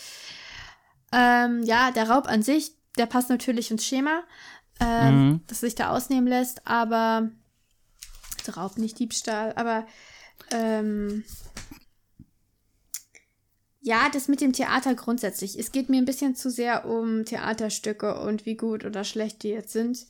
Ähm, 1.12 1.64
ja, 1.64 1.92
der 1.92 2.10
Raub 2.10 2.28
an 2.28 2.44
sich, 2.44 2.74
der 2.98 3.08
passt 3.08 3.30
natürlich 3.30 3.72
ins 3.72 3.86
Schema, 3.86 4.24
ähm, 4.80 5.30
Mhm. 5.30 5.42
das 5.48 5.62
sich 5.62 5.74
da 5.74 5.90
ausnehmen 5.90 6.28
lässt, 6.28 6.68
aber 6.68 7.30
Raub, 8.56 8.78
nicht 8.78 9.00
Diebstahl, 9.00 9.54
aber 9.56 9.86
ähm, 10.52 11.24
ja, 13.82 14.10
das 14.14 14.28
mit 14.28 14.42
dem 14.42 14.54
Theater 14.54 14.94
grundsätzlich. 14.96 15.58
Es 15.58 15.72
geht 15.72 15.90
mir 15.90 15.98
ein 15.98 16.06
bisschen 16.06 16.36
zu 16.36 16.50
sehr 16.50 16.86
um 16.86 17.26
Theaterstücke 17.26 18.20
und 18.20 18.46
wie 18.46 18.56
gut 18.56 18.86
oder 18.86 19.04
schlecht 19.04 19.44
die 19.44 19.50
jetzt 19.50 19.74
sind. 19.74 20.06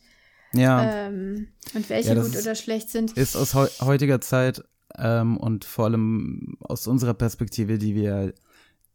Ja. 0.53 1.07
Ähm, 1.07 1.47
und 1.73 1.89
welche 1.89 2.15
Ja, 2.15 2.21
gut 2.21 2.35
oder 2.35 2.55
schlecht 2.55 2.89
sind. 2.89 3.17
ist 3.17 3.37
aus 3.37 3.53
heu 3.53 3.67
heutiger 3.79 4.19
Zeit 4.19 4.63
ähm, 4.97 5.37
und 5.37 5.63
vor 5.63 5.85
allem 5.85 6.57
aus 6.59 6.87
unserer 6.87 7.13
Perspektive, 7.13 7.77
die 7.77 7.95
wir 7.95 8.33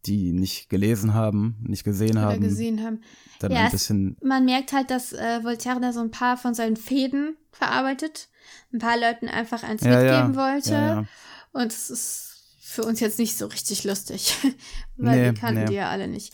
die 0.07 0.31
nicht 0.33 0.69
gelesen 0.69 1.13
haben, 1.13 1.57
nicht 1.61 1.83
gesehen 1.83 2.11
oder 2.17 2.21
haben, 2.21 2.41
gesehen 2.41 2.81
haben. 2.83 3.01
dann 3.39 3.51
Ja, 3.51 3.59
ein 3.59 3.65
es- 3.67 3.71
bisschen, 3.73 4.17
Man 4.23 4.45
merkt 4.45 4.71
halt, 4.73 4.89
dass 4.89 5.13
äh, 5.13 5.43
Voltaire 5.43 5.79
da 5.79 5.93
so 5.93 5.99
ein 5.99 6.11
paar 6.11 6.37
von 6.37 6.53
seinen 6.53 6.77
Fäden 6.77 7.35
verarbeitet, 7.51 8.29
ein 8.73 8.79
paar 8.79 8.97
Leuten 8.97 9.27
einfach 9.27 9.63
eins 9.63 9.81
Ja, 9.81 10.01
ja. 10.01 10.13
mitgeben 10.27 10.35
wollte. 10.35 10.71
Ja, 10.71 10.87
ja. 11.01 11.05
Und 11.51 11.71
es 11.71 11.89
ist 11.89 12.23
für 12.61 12.83
uns 12.83 12.99
jetzt 12.99 13.19
nicht 13.19 13.37
so 13.37 13.45
richtig 13.47 13.83
lustig, 13.83 14.35
weil 14.97 15.17
Nee, 15.17 15.25
wir 15.25 15.33
kannten 15.33 15.61
nee. 15.61 15.65
die 15.67 15.73
ja 15.75 15.89
alle 15.89 16.07
nicht. 16.07 16.33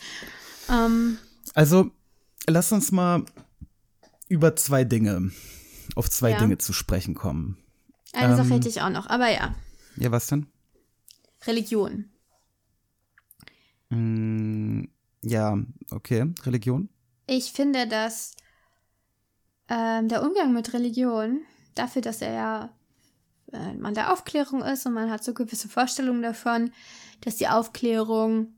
Ähm, 0.70 1.18
Also, 1.54 1.92
lass 2.48 2.72
uns 2.72 2.92
mal 2.92 3.26
über 4.30 4.56
zwei 4.56 4.84
Dinge, 4.84 5.32
auf 5.96 6.10
zwei 6.10 6.32
Ja. 6.32 6.40
Dinge 6.40 6.58
zu 6.58 6.74
sprechen 6.74 7.14
kommen. 7.16 7.58
eine 8.14 8.36
Sache 8.36 8.48
Ähm. 8.48 8.54
hätte 8.54 8.70
ich 8.70 8.82
auch 8.82 8.90
noch, 8.90 9.08
aber 9.08 9.30
ja, 9.32 9.56
Ja, 9.98 10.12
was 10.12 10.28
denn? 10.28 10.48
Religion. 11.46 12.06
Mm, 13.94 14.86
ja, 15.22 15.58
okay, 15.92 16.34
Religion. 16.46 16.90
Ich 17.28 17.52
finde, 17.52 17.88
dass 17.88 18.36
ähm, 19.70 20.08
der 20.10 20.24
Umgang 20.24 20.54
mit 20.54 20.74
Religion, 20.74 21.42
dafür, 21.76 22.02
dass 22.02 22.22
er 22.22 22.34
ja 22.34 22.70
äh, 23.52 23.74
Mann 23.74 23.94
der 23.94 24.12
Aufklärung 24.12 24.62
ist 24.62 24.86
und 24.86 24.94
man 24.94 25.10
hat 25.10 25.24
so 25.24 25.34
gewisse 25.34 25.70
Vorstellungen 25.70 26.22
davon, 26.22 26.72
dass 27.22 27.38
die 27.38 27.48
Aufklärung 27.48 28.56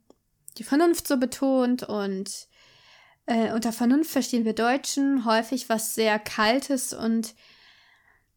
die 0.57 0.63
Vernunft 0.63 1.07
so 1.07 1.17
betont 1.17 1.83
und 1.83 2.47
äh, 3.25 3.51
unter 3.51 3.73
Vernunft 3.73 4.11
verstehen 4.11 4.45
wir 4.45 4.53
Deutschen 4.53 5.25
häufig 5.25 5.69
was 5.69 5.95
sehr 5.95 6.17
Kaltes 6.17 6.93
und 6.93 7.35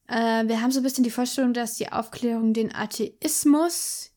äh, 0.08 0.46
wir 0.46 0.60
haben 0.60 0.70
so 0.70 0.80
ein 0.80 0.82
bisschen 0.82 1.04
die 1.04 1.10
Vorstellung, 1.10 1.54
dass 1.54 1.74
die 1.74 1.92
Aufklärung 1.92 2.54
den 2.54 2.74
Atheismus 2.74 4.10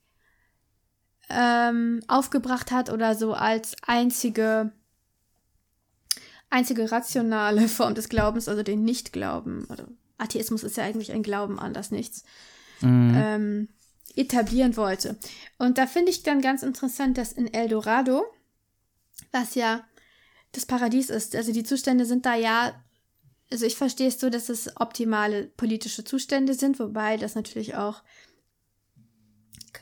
ähm, 1.31 2.01
aufgebracht 2.07 2.71
hat 2.71 2.89
oder 2.89 3.15
so 3.15 3.33
als 3.33 3.75
einzige 3.85 4.71
einzige 6.49 6.91
rationale 6.91 7.67
Form 7.67 7.95
des 7.95 8.09
Glaubens, 8.09 8.47
also 8.47 8.61
den 8.63 8.83
Nichtglauben, 8.83 9.65
oder 9.65 9.87
Atheismus 10.17 10.63
ist 10.63 10.77
ja 10.77 10.83
eigentlich 10.83 11.11
ein 11.11 11.23
Glauben 11.23 11.59
an 11.59 11.73
das 11.73 11.91
Nichts, 11.91 12.23
Mhm. 12.81 13.13
ähm, 13.15 13.67
etablieren 14.15 14.75
wollte. 14.75 15.15
Und 15.59 15.77
da 15.77 15.85
finde 15.87 16.11
ich 16.11 16.23
dann 16.23 16.41
ganz 16.41 16.63
interessant, 16.63 17.17
dass 17.17 17.31
in 17.31 17.53
Eldorado, 17.53 18.23
was 19.31 19.53
ja 19.55 19.83
das 20.51 20.65
Paradies 20.65 21.09
ist, 21.09 21.35
also 21.35 21.53
die 21.53 21.63
Zustände 21.63 22.05
sind 22.05 22.25
da 22.25 22.35
ja, 22.35 22.73
also 23.51 23.65
ich 23.65 23.75
verstehe 23.75 24.07
es 24.07 24.19
so, 24.19 24.29
dass 24.29 24.49
es 24.49 24.75
optimale 24.77 25.43
politische 25.45 26.03
Zustände 26.03 26.55
sind, 26.55 26.79
wobei 26.79 27.17
das 27.17 27.35
natürlich 27.35 27.75
auch 27.75 28.01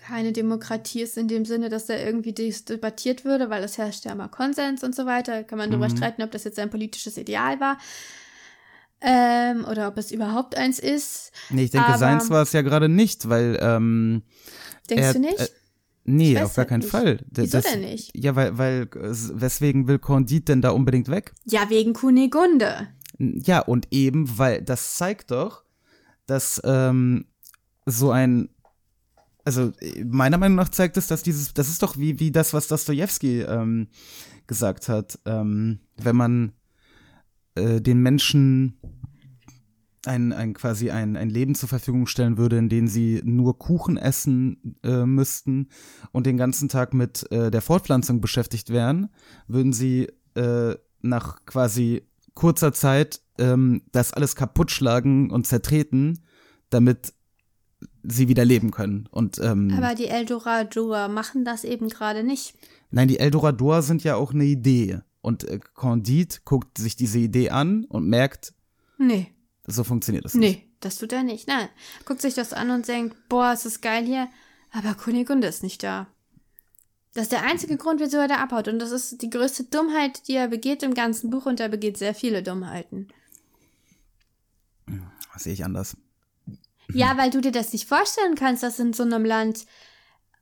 keine 0.10 0.32
Demokratie 0.34 1.02
ist 1.02 1.17
in 1.17 1.28
dem 1.28 1.45
Sinne, 1.45 1.69
dass 1.69 1.86
da 1.86 1.95
irgendwie 1.95 2.34
dies 2.34 2.65
debattiert 2.65 3.26
würde, 3.26 3.50
weil 3.52 3.63
es 3.63 3.78
herrscht 3.78 4.06
ja 4.06 4.12
immer 4.13 4.28
Konsens 4.28 4.84
und 4.84 4.95
so 4.95 5.06
weiter. 5.06 5.43
Kann 5.43 5.58
man 5.60 5.69
darüber 5.69 5.88
Mhm. 5.89 5.95
streiten, 5.98 6.24
ob 6.24 6.32
das 6.32 6.43
jetzt 6.45 6.58
ein 6.60 6.69
politisches 6.72 7.17
Ideal 7.17 7.60
war. 7.60 7.78
Ähm, 9.02 9.63
oder 9.65 9.88
ob 9.88 9.98
es 9.98 10.12
überhaupt 10.12 10.56
eins 10.58 10.78
ist. 10.80 11.32
Nee, 11.50 11.63
ich 11.65 11.72
denke, 11.72 11.88
Aber- 11.88 11.98
seins 11.98 12.30
war 12.30 12.41
es 12.41 12.52
ja 12.52 12.62
gerade 12.63 12.89
nicht, 12.89 13.30
weil, 13.30 13.58
ähm, 13.62 14.24
Denkst 14.89 15.04
er, 15.06 15.13
du 15.13 15.19
nicht? 15.19 15.39
Äh, 15.39 15.48
nee, 16.04 16.38
auf 16.38 16.54
gar 16.56 16.63
halt 16.63 16.69
keinen 16.69 16.80
nicht. 16.80 16.89
Fall. 16.89 17.17
D- 17.30 17.43
Wieso 17.43 17.62
denn 17.62 17.82
nicht? 17.82 18.12
Ja, 18.17 18.36
weil, 18.36 18.58
weil, 18.58 18.82
äh, 18.95 19.15
weswegen 19.34 19.88
will 19.88 20.00
Candide 20.00 20.43
denn 20.45 20.62
da 20.62 20.72
unbedingt 20.72 21.08
weg? 21.08 21.34
ja, 21.45 21.69
wegen 21.69 21.93
Kunigunde. 21.93 22.88
Ja, 23.19 23.60
und 23.60 23.88
eben, 23.91 24.38
weil 24.38 24.62
das 24.62 24.95
zeigt 24.95 25.32
doch, 25.32 25.63
dass 26.26 26.62
ähm, 26.65 27.26
so 27.86 28.12
ein, 28.12 28.50
also 29.50 29.74
äh, 29.80 30.04
meiner 30.06 30.38
Meinung 30.38 30.56
nach 30.56 30.70
zeigt 30.70 30.98
es, 30.98 31.08
dass 31.08 31.24
dieses, 31.24 31.54
das 31.54 31.70
ist 31.70 31.82
doch 31.82 31.98
wie, 31.98 32.20
wie 32.20 32.32
das, 32.32 32.54
was 32.54 32.68
Dostoevsky 32.68 33.42
ähm, 33.42 33.88
gesagt 34.46 34.90
hat, 34.90 35.20
ähm, 35.26 35.80
wenn 35.98 36.16
man 36.16 36.52
äh, 37.56 37.82
den 37.82 38.02
Menschen 38.02 38.80
ein, 40.06 40.32
ein 40.32 40.54
quasi 40.54 40.92
ein, 40.92 41.18
ein 41.18 41.30
Leben 41.30 41.56
zur 41.56 41.68
Verfügung 41.68 42.08
stellen 42.08 42.38
würde, 42.38 42.58
in 42.58 42.70
dem 42.70 42.88
sie 42.88 43.22
nur 43.26 43.58
Kuchen 43.58 43.98
essen 43.98 44.76
äh, 44.84 45.06
müssten 45.06 45.68
und 46.12 46.26
den 46.26 46.38
ganzen 46.38 46.70
Tag 46.70 46.94
mit 46.94 47.30
äh, 47.32 47.52
der 47.52 47.62
Fortpflanzung 47.62 48.22
beschäftigt 48.22 48.70
wären, 48.70 49.10
würden 49.48 49.74
sie 49.74 50.08
äh, 50.36 50.76
nach 51.02 51.46
quasi 51.46 52.04
kurzer 52.34 52.72
Zeit 52.72 53.22
ähm, 53.40 53.82
das 53.92 54.14
alles 54.14 54.36
kaputt 54.36 54.72
schlagen 54.72 55.32
und 55.32 55.48
zertreten, 55.48 56.20
damit 56.70 57.14
sie 58.04 58.28
wieder 58.28 58.46
leben 58.46 58.72
können. 58.72 59.08
Und 59.12 59.40
ähm, 59.40 59.74
Aber 59.78 59.96
die 59.96 60.08
Eldorador 60.08 61.08
machen 61.08 61.46
das 61.46 61.64
eben 61.64 61.90
gerade 61.90 62.24
nicht. 62.24 62.54
nein, 62.92 63.08
die 63.08 63.20
Eldorador 63.20 63.82
sind 63.82 64.04
ja 64.04 64.16
auch 64.16 64.34
eine 64.34 64.46
Idee. 64.46 65.00
Und 65.22 65.44
äh, 65.44 65.60
Candide 65.76 66.36
guckt 66.46 66.78
sich 66.78 66.96
diese 66.96 67.20
Idee 67.20 67.50
an 67.50 67.86
und 67.86 68.08
merkt, 68.08 68.54
Nee, 68.98 69.34
so 69.68 69.84
funktioniert 69.84 70.26
das 70.26 70.34
nicht. 70.34 70.58
nee, 70.60 70.68
das 70.82 70.98
tut 70.98 71.12
er 71.14 71.24
nicht. 71.24 71.48
Nein, 71.48 71.68
guckt 72.06 72.22
sich 72.22 72.34
das 72.34 72.54
an 72.54 72.70
und 72.72 72.88
denkt, 72.88 73.16
boah, 73.30 73.54
ist 73.54 73.66
das 73.66 73.82
geil 73.82 74.06
hier, 74.06 74.28
aber 74.72 74.94
Kunigunde 74.94 75.48
ist 75.48 75.64
nicht 75.64 75.84
da. 75.84 76.08
Das 77.14 77.24
ist 77.24 77.32
der 77.32 77.44
einzige 77.44 77.76
Grund, 77.78 78.00
wieso 78.00 78.18
er 78.18 78.28
da 78.28 78.36
abhaut. 78.36 78.68
Und 78.68 78.78
das 78.80 78.92
ist 78.92 79.22
die 79.22 79.30
größte 79.32 79.64
Dummheit, 79.66 80.28
die 80.28 80.36
er 80.36 80.48
begeht 80.48 80.84
im 80.84 80.94
ganzen 80.94 81.30
Buch. 81.32 81.48
Und 81.48 81.60
er 81.60 81.68
begeht 81.68 81.98
sehr 81.98 82.14
viele 82.14 82.44
Dummheiten. 82.44 83.08
Das 85.34 85.44
sehe 85.44 85.54
ich 85.54 85.66
anders. 85.66 85.98
Ja, 86.93 87.17
weil 87.17 87.30
du 87.30 87.41
dir 87.41 87.52
das 87.52 87.73
nicht 87.73 87.88
vorstellen 87.88 88.36
kannst, 88.36 88.63
dass 88.63 88.80
in 88.80 88.93
so 88.93 89.04
einem 89.04 89.25
Land 89.25 89.65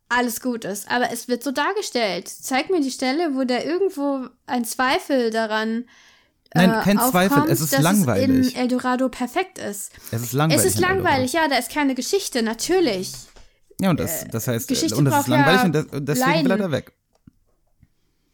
alles 0.09 0.41
gut 0.41 0.65
ist. 0.65 0.89
Aber 0.89 1.11
es 1.11 1.27
wird 1.27 1.43
so 1.43 1.51
dargestellt. 1.51 2.27
Zeig 2.27 2.69
mir 2.69 2.81
die 2.81 2.91
Stelle, 2.91 3.35
wo 3.35 3.43
da 3.43 3.59
irgendwo 3.59 4.27
ein 4.45 4.65
Zweifel 4.65 5.31
daran 5.31 5.85
Nein, 6.53 6.71
äh, 6.71 6.81
kein 6.81 6.97
Zweifel, 6.97 7.37
aufkommt, 7.37 7.49
es 7.49 7.61
ist 7.61 7.73
dass 7.73 7.81
langweilig. 7.81 8.47
Es 8.47 8.53
in 8.53 8.55
Eldorado 8.55 9.09
perfekt 9.09 9.59
ist. 9.59 9.91
Es 10.11 10.21
ist 10.21 10.33
langweilig. 10.33 10.65
es 10.65 10.73
ist 10.73 10.79
langweilig, 10.79 11.33
ja, 11.33 11.47
da 11.47 11.57
ist 11.57 11.69
keine 11.71 11.93
Geschichte, 11.93 12.41
natürlich. 12.41 13.11
Ja, 13.79 13.89
und 13.89 13.99
das, 13.99 14.25
das 14.31 14.47
heißt, 14.47 14.69
äh, 14.69 14.73
Geschichte 14.73 14.95
und 14.95 15.05
das 15.05 15.13
ist 15.13 15.19
braucht 15.19 15.27
ja 15.27 15.35
langweilig 15.35 15.63
und, 15.65 15.73
das, 15.73 15.85
und 15.87 16.05
deswegen 16.07 16.45
will 16.45 16.51
er 16.51 16.57
Leiden. 16.57 16.59
da 16.59 16.71
weg. 16.71 16.93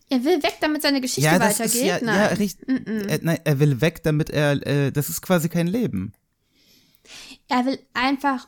Er 0.09 0.23
will 0.23 0.43
weg, 0.43 0.57
damit 0.61 0.83
seine 0.83 1.01
Geschichte 1.01 1.29
ja, 1.29 1.39
weitergeht. 1.39 1.73
ist 1.73 1.83
ja, 1.83 1.99
Nein. 2.01 2.15
ja 2.15 2.25
richtig. 2.27 2.67
Er, 3.09 3.19
nein, 3.23 3.39
er 3.43 3.59
will 3.59 3.81
weg, 3.81 4.03
damit 4.03 4.29
er, 4.29 4.65
äh, 4.67 4.91
das 4.91 5.09
ist 5.09 5.21
quasi 5.21 5.49
kein 5.49 5.65
Leben. 5.65 6.13
Er 7.55 7.65
will 7.67 7.79
einfach, 7.93 8.47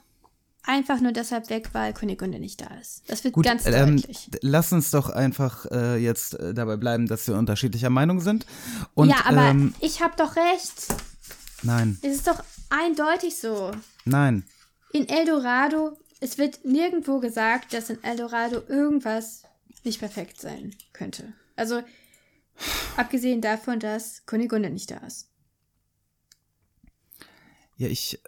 einfach 0.63 0.99
nur 0.99 1.11
deshalb 1.11 1.49
weg, 1.51 1.69
weil 1.73 1.93
Kunigunde 1.93 2.39
nicht 2.39 2.59
da 2.61 2.67
ist. 2.81 3.03
Das 3.07 3.23
wird 3.23 3.35
Gut, 3.35 3.45
ganz 3.45 3.67
ähm, 3.67 3.97
deutlich. 3.97 4.29
d- 4.31 4.39
lass 4.41 4.71
uns 4.73 4.89
doch 4.89 5.09
einfach 5.09 5.65
äh, 5.69 5.97
jetzt 5.97 6.33
äh, 6.39 6.55
dabei 6.55 6.75
bleiben, 6.77 7.05
dass 7.07 7.27
wir 7.27 7.35
unterschiedlicher 7.37 7.91
Meinung 7.91 8.19
sind. 8.19 8.47
Und, 8.95 9.09
ja, 9.09 9.17
aber 9.25 9.43
ähm, 9.49 9.75
ich 9.79 10.01
habe 10.01 10.15
doch 10.17 10.35
recht. 10.35 10.87
nein, 11.61 11.99
Es 12.01 12.15
ist 12.15 12.27
doch 12.27 12.43
eindeutig 12.69 13.37
so. 13.37 13.71
nein. 14.05 14.43
In 14.91 15.07
Eldorado, 15.07 15.99
es 16.19 16.37
wird 16.39 16.65
nirgendwo 16.65 17.19
gesagt, 17.19 17.73
dass 17.73 17.89
in 17.91 18.03
Eldorado 18.03 18.63
irgendwas 18.67 19.43
nicht 19.83 19.99
perfekt 19.99 20.41
sein 20.41 20.73
könnte. 20.93 21.33
Also, 21.55 21.83
abgesehen 22.97 23.41
davon, 23.41 23.79
dass 23.79 24.25
Kunigunde 24.25 24.69
nicht 24.71 24.89
da 24.89 24.97
ist. 25.05 25.27
Ja, 27.77 27.87
ich 27.89 28.19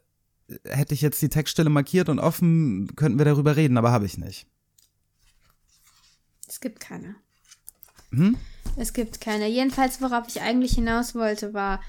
hätte 0.66 0.94
ich 0.94 1.02
jetzt 1.02 1.22
die 1.22 1.30
Textstelle 1.30 1.70
markiert 1.70 2.10
und 2.10 2.20
offen, 2.20 2.96
könnten 2.96 3.18
wir 3.18 3.26
darüber 3.26 3.56
reden, 3.56 3.78
aber 3.78 3.92
habe 3.92 4.06
ich 4.06 4.18
nicht. 4.18 4.48
Es 6.48 6.60
gibt 6.60 6.80
keine. 6.80 7.16
Hm? 8.12 8.38
Es 8.78 8.94
gibt 8.94 9.20
keine. 9.22 9.48
Jedenfalls, 9.48 10.02
worauf 10.02 10.28
ich 10.28 10.42
eigentlich 10.42 10.74
hinaus 10.74 11.16
wollte, 11.16 11.54
war, 11.54 11.82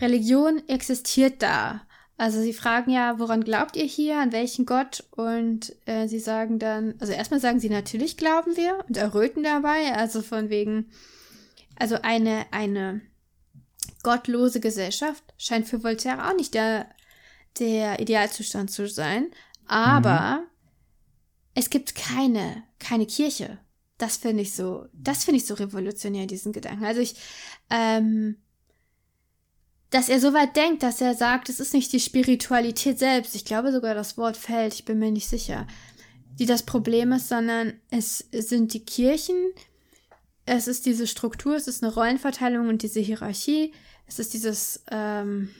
Religion 0.00 0.62
existiert 0.68 1.42
da. 1.42 1.82
Also 2.16 2.40
sie 2.40 2.52
fragen 2.52 2.90
ja, 2.90 3.18
woran 3.18 3.44
glaubt 3.44 3.76
ihr 3.76 3.84
hier, 3.84 4.20
an 4.20 4.32
welchen 4.32 4.66
Gott? 4.66 5.04
Und 5.10 5.74
äh, 5.86 6.06
sie 6.06 6.18
sagen 6.18 6.58
dann, 6.58 6.94
also 7.00 7.12
erstmal 7.12 7.40
sagen 7.40 7.60
sie, 7.60 7.70
natürlich 7.70 8.18
glauben 8.18 8.56
wir 8.56 8.84
und 8.88 8.98
erröten 8.98 9.42
dabei, 9.42 9.94
also 9.94 10.20
von 10.20 10.50
wegen, 10.50 10.90
also 11.76 11.96
eine, 12.02 12.44
eine 12.50 13.00
gottlose 14.02 14.60
Gesellschaft 14.60 15.24
scheint 15.38 15.66
für 15.66 15.82
Voltaire 15.82 16.28
auch 16.28 16.36
nicht 16.36 16.52
der, 16.52 16.90
der 17.60 18.00
Idealzustand 18.00 18.70
zu 18.70 18.88
sein. 18.88 19.30
Aber 19.66 20.44
es 21.54 21.70
gibt 21.70 21.94
keine, 21.94 22.64
keine 22.78 23.06
Kirche. 23.06 23.58
Das 23.98 24.16
finde 24.16 24.42
ich 24.42 24.54
so, 24.54 24.86
das 24.92 25.24
finde 25.24 25.38
ich 25.38 25.46
so 25.46 25.54
revolutionär, 25.54 26.26
diesen 26.26 26.52
Gedanken. 26.52 26.84
Also 26.84 27.00
ich, 27.00 27.14
ähm, 27.68 28.36
dass 29.90 30.08
er 30.08 30.20
so 30.20 30.32
weit 30.32 30.56
denkt, 30.56 30.82
dass 30.82 31.00
er 31.00 31.14
sagt, 31.14 31.48
es 31.48 31.60
ist 31.60 31.74
nicht 31.74 31.92
die 31.92 32.00
Spiritualität 32.00 32.98
selbst. 32.98 33.34
Ich 33.34 33.44
glaube 33.44 33.72
sogar, 33.72 33.94
das 33.94 34.16
Wort 34.16 34.36
fällt, 34.36 34.74
ich 34.74 34.84
bin 34.84 34.98
mir 34.98 35.10
nicht 35.10 35.28
sicher, 35.28 35.66
die 36.38 36.46
das 36.46 36.62
Problem 36.62 37.12
ist, 37.12 37.28
sondern 37.28 37.74
es 37.90 38.24
sind 38.32 38.72
die 38.72 38.84
Kirchen, 38.84 39.52
es 40.46 40.66
ist 40.66 40.86
diese 40.86 41.06
Struktur, 41.06 41.54
es 41.54 41.68
ist 41.68 41.82
eine 41.82 41.92
Rollenverteilung 41.92 42.68
und 42.68 42.82
diese 42.82 43.00
Hierarchie, 43.00 43.72
es 44.06 44.18
ist 44.18 44.32
dieses 44.32 44.82
ähm, 44.90 45.50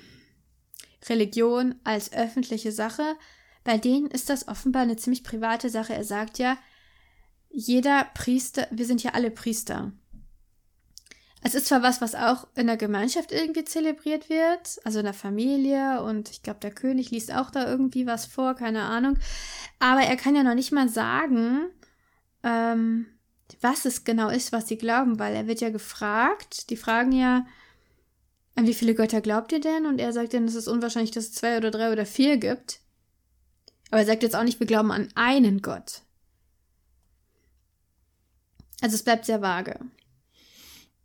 Religion 1.09 1.75
als 1.85 2.13
öffentliche 2.13 2.73
Sache. 2.73 3.17
Bei 3.65 3.79
denen 3.79 4.07
ist 4.07 4.31
das 4.31 4.49
offenbar 4.49 4.83
eine 4.83 4.97
ziemlich 4.97 5.25
private 5.25 5.71
Sache. 5.71 5.95
Er 5.95 6.05
sagt 6.05 6.39
ja, 6.39 6.57
jeder 7.51 8.07
Priester, 8.15 8.67
wir 8.71 8.87
sind 8.87 9.03
ja 9.03 9.13
alle 9.13 9.31
Priester. 9.31 9.93
Es 11.43 11.55
ist 11.55 11.67
zwar 11.67 11.83
was, 11.83 12.01
was 12.01 12.15
auch 12.15 12.47
in 12.55 12.67
der 12.67 12.77
Gemeinschaft 12.77 13.33
irgendwie 13.33 13.65
zelebriert 13.65 14.29
wird, 14.29 14.79
also 14.85 14.99
in 14.99 15.07
der 15.07 15.15
Familie 15.15 16.03
und 16.03 16.31
ich 16.31 16.43
glaube, 16.43 16.61
der 16.61 16.71
König 16.71 17.11
liest 17.11 17.33
auch 17.35 17.51
da 17.51 17.67
irgendwie 17.67 18.07
was 18.07 18.27
vor, 18.27 18.55
keine 18.55 18.83
Ahnung. 18.83 19.19
Aber 19.79 20.03
er 20.03 20.17
kann 20.17 20.37
ja 20.37 20.43
noch 20.43 20.55
nicht 20.55 20.71
mal 20.71 20.89
sagen, 20.91 21.71
ähm, 22.43 23.07
was 23.63 23.87
es 23.87 24.05
genau 24.05 24.29
ist, 24.29 24.53
was 24.53 24.69
sie 24.69 24.77
glauben, 24.77 25.19
weil 25.19 25.35
er 25.35 25.47
wird 25.47 25.63
ja 25.63 25.71
gefragt. 25.71 26.69
Die 26.69 26.77
fragen 26.77 27.13
ja, 27.13 27.47
an 28.61 28.67
wie 28.67 28.75
viele 28.75 28.95
Götter 28.95 29.21
glaubt 29.21 29.53
ihr 29.53 29.61
denn? 29.61 29.87
Und 29.87 29.99
er 29.99 30.13
sagt 30.13 30.35
dann, 30.35 30.45
es 30.45 30.55
ist 30.55 30.69
unwahrscheinlich, 30.69 31.11
dass 31.11 31.25
es 31.25 31.33
zwei 31.33 31.57
oder 31.57 31.71
drei 31.71 31.91
oder 31.93 32.07
vier 32.07 32.37
gibt. 32.37 32.81
Aber 33.91 34.01
er 34.01 34.07
sagt 34.07 34.23
jetzt 34.23 34.37
auch 34.37 34.45
nicht, 34.45 34.61
wir 34.61 34.67
glauben 34.67 34.93
an 34.93 35.09
einen 35.15 35.63
Gott. 35.63 36.03
Also 38.81 38.95
es 38.95 39.03
bleibt 39.03 39.25
sehr 39.25 39.43
vage. 39.43 39.81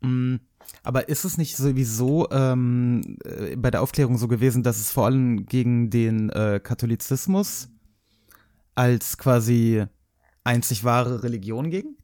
Mm, 0.02 0.36
Aber 0.84 1.10
ist 1.10 1.24
es 1.24 1.38
nicht 1.38 1.56
sowieso 1.56 2.30
ähm, 2.30 3.18
äh, 3.24 3.56
bei 3.56 3.72
der 3.72 3.82
Aufklärung 3.82 4.18
so 4.18 4.28
gewesen, 4.28 4.62
dass 4.62 4.78
es 4.78 4.92
vor 4.92 5.06
allem 5.06 5.46
gegen 5.46 5.90
den 5.90 6.30
äh, 6.30 6.60
Katholizismus 6.62 7.70
als 8.76 9.18
quasi 9.18 9.86
einzig 10.44 10.84
wahre 10.84 11.24
Religion 11.24 11.70
ging? 11.70 11.98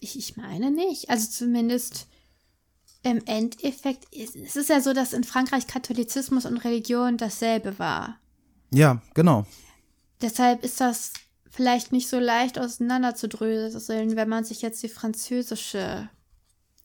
Ich, 0.00 0.18
ich 0.18 0.36
meine 0.36 0.70
nicht. 0.70 1.10
Also 1.10 1.28
zumindest 1.30 2.06
im 3.02 3.22
Endeffekt 3.26 4.12
ist 4.14 4.34
es 4.34 4.56
ist 4.56 4.70
ja 4.70 4.80
so, 4.80 4.92
dass 4.92 5.12
in 5.12 5.24
Frankreich 5.24 5.66
Katholizismus 5.66 6.46
und 6.46 6.58
Religion 6.58 7.16
dasselbe 7.16 7.78
war. 7.78 8.18
Ja, 8.70 9.02
genau. 9.14 9.46
Deshalb 10.22 10.64
ist 10.64 10.80
das 10.80 11.12
vielleicht 11.50 11.92
nicht 11.92 12.08
so 12.08 12.18
leicht 12.18 12.58
auseinanderzudröseln, 12.58 14.16
wenn 14.16 14.28
man 14.28 14.44
sich 14.44 14.62
jetzt 14.62 14.82
die 14.82 14.88
französische 14.88 16.08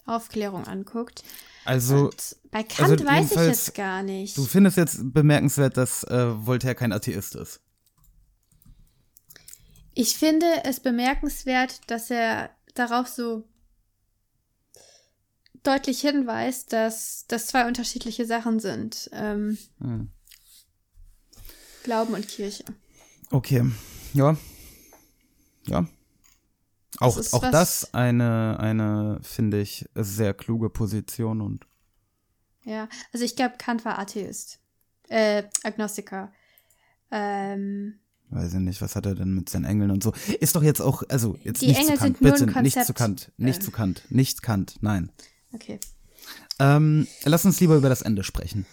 Aufklärung 0.06 0.68
anguckt. 0.68 1.24
Also, 1.66 2.06
Und 2.06 2.36
bei 2.52 2.64
Kant 2.64 2.92
also 2.92 3.06
weiß 3.06 3.32
ich 3.32 3.38
jetzt 3.38 3.76
gar 3.76 4.04
nicht. 4.04 4.38
du 4.38 4.46
findest 4.46 4.78
jetzt 4.78 5.14
bemerkenswert, 5.14 5.78
dass 5.78 6.04
äh, 6.04 6.46
Voltaire 6.46 6.76
kein 6.76 6.92
Atheist 6.92 7.36
ist. 7.36 7.62
Ich 9.94 10.18
finde 10.18 10.46
es 10.64 10.80
bemerkenswert, 10.80 11.82
dass 11.88 12.10
er 12.10 12.52
darauf 12.76 13.08
so 13.08 13.48
deutlich 15.64 16.02
hinweist, 16.02 16.74
dass 16.74 17.26
das 17.28 17.48
zwei 17.48 17.68
unterschiedliche 17.68 18.26
Sachen 18.26 18.60
sind. 18.60 19.10
Ähm, 19.14 19.58
Hm. 19.80 20.12
Glauben 21.84 22.14
und 22.14 22.28
Kirche. 22.28 22.66
Okay, 23.32 23.64
ja. 24.14 24.38
Ja. 25.66 25.88
Auch, 27.00 27.18
ist 27.18 27.34
auch 27.34 27.50
das 27.52 27.94
eine, 27.94 28.58
eine, 28.60 29.20
finde 29.22 29.62
ich, 29.62 29.88
sehr 29.96 30.34
kluge 30.34 30.70
Position 30.70 31.42
und 31.42 31.66
Ja, 32.64 32.90
also 33.14 33.24
ich 33.24 33.36
glaube, 33.36 33.56
Kant 33.58 33.86
war 33.86 33.98
Atheist. 34.00 34.60
Äh, 35.08 35.44
Agnostiker. 35.64 36.34
Ähm, 37.12 38.00
weiß 38.30 38.54
ich 38.54 38.60
nicht, 38.60 38.82
was 38.82 38.96
hat 38.96 39.06
er 39.06 39.16
denn 39.16 39.34
mit 39.34 39.50
seinen 39.50 39.66
Engeln 39.66 39.92
und 39.92 40.04
so. 40.04 40.14
Ist 40.40 40.56
doch 40.56 40.64
jetzt 40.64 40.82
auch, 40.82 41.04
also 41.10 41.38
jetzt 41.44 41.62
Die 41.62 41.68
nicht 41.68 41.80
Engel 41.80 41.96
zu 41.96 42.00
Kant, 42.04 42.20
bitte, 42.20 42.62
nicht 42.62 42.86
zu. 42.86 42.94
Kant, 42.94 43.32
nicht 43.38 43.60
Äh. 43.62 43.66
zu 43.66 43.72
Kant, 43.72 44.04
nicht 44.10 44.42
Kant, 44.42 44.78
nein. 44.82 45.12
okay. 45.54 45.80
Ähm, 46.60 47.08
lass 47.24 47.46
uns 47.46 47.60
lieber 47.60 47.78
über 47.78 47.90
das 47.90 48.02
Ende 48.02 48.24
sprechen. 48.24 48.66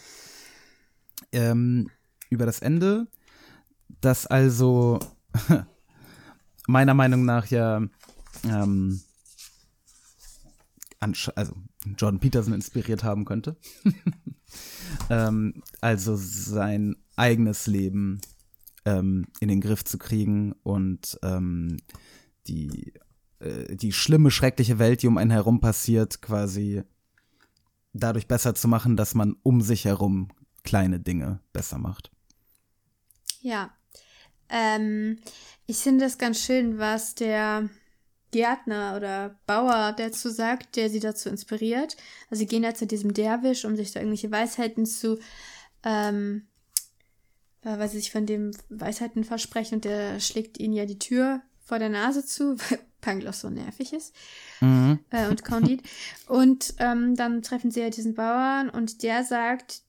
Ähm, 1.33 1.91
über 2.31 2.45
das 2.45 2.61
Ende, 2.61 3.07
das 4.01 4.27
also 4.27 4.99
meiner 6.67 6.95
Meinung 6.95 7.25
nach 7.25 7.47
ja 7.47 7.83
ähm, 8.45 9.01
also 11.37 11.55
Jordan 11.97 12.19
Peterson 12.21 12.53
inspiriert 12.53 13.05
haben 13.05 13.25
könnte. 13.25 13.57
ähm, 15.11 15.63
also 15.81 16.17
sein 16.17 16.97
eigenes 17.15 17.67
Leben 17.67 18.21
ähm, 18.87 19.27
in 19.41 19.49
den 19.49 19.61
Griff 19.61 19.85
zu 19.85 19.99
kriegen 19.99 20.53
und 20.63 21.19
ähm, 21.23 21.77
die, 22.47 22.95
äh, 23.41 23.77
die 23.77 23.93
schlimme, 23.93 24.31
schreckliche 24.31 24.79
Welt, 24.79 25.03
die 25.03 25.09
um 25.09 25.19
einen 25.19 25.33
herum 25.33 25.61
passiert, 25.61 26.23
quasi 26.23 26.83
dadurch 27.93 28.29
besser 28.29 28.55
zu 28.55 28.69
machen, 28.69 28.97
dass 28.97 29.15
man 29.15 29.37
um 29.43 29.61
sich 29.61 29.85
herum 29.85 30.29
kleine 30.63 31.01
Dinge 31.01 31.41
besser 31.53 31.79
macht. 31.79 32.11
Ja. 33.41 33.71
Ähm, 34.49 35.19
ich 35.67 35.79
finde 35.79 36.05
es 36.05 36.19
ganz 36.19 36.41
schön, 36.41 36.79
was 36.79 37.17
der 37.17 37.69
Gärtner 38.31 38.95
oder 38.97 39.41
Bauer 39.47 39.95
dazu 39.97 40.31
sagt, 40.31 40.77
der 40.77 40.91
sie 40.91 41.01
dazu 41.01 41.29
inspiriert. 41.29 41.97
Also 42.31 42.41
sie 42.41 42.47
gehen 42.47 42.63
ja 42.63 42.75
zu 42.75 42.87
diesem 42.87 43.15
Derwisch, 43.15 43.65
um 43.65 43.77
sich 43.77 43.93
da 43.93 44.01
irgendwelche 44.01 44.31
Weisheiten 44.31 44.87
zu, 44.87 45.19
ähm, 45.83 46.47
äh, 47.67 47.79
weil 47.79 47.89
sie 47.89 47.99
sich 47.99 48.13
von 48.13 48.25
dem 48.25 48.53
Weisheiten 48.71 49.25
versprechen 49.25 49.77
und 49.77 49.85
der 49.85 50.21
schlägt 50.21 50.59
ihnen 50.59 50.73
ja 50.73 50.87
die 50.87 50.99
Tür 50.99 51.43
vor 51.65 51.79
der 51.79 51.89
Nase 51.91 52.25
zu, 52.25 52.57
weil 52.71 52.79
Pangloss 53.01 53.41
so 53.41 53.51
nervig 53.51 53.93
ist 53.93 54.15
Mhm. 54.61 55.01
äh, 55.11 55.29
und 55.29 55.45
Candide. 55.45 55.83
und 56.29 56.75
ähm, 56.79 57.15
dann 57.15 57.43
treffen 57.43 57.71
sie 57.71 57.81
ja 57.81 57.91
diesen 57.91 58.15
Bauern 58.15 58.71
und 58.71 59.03
der 59.03 59.23
sagt, 59.23 59.83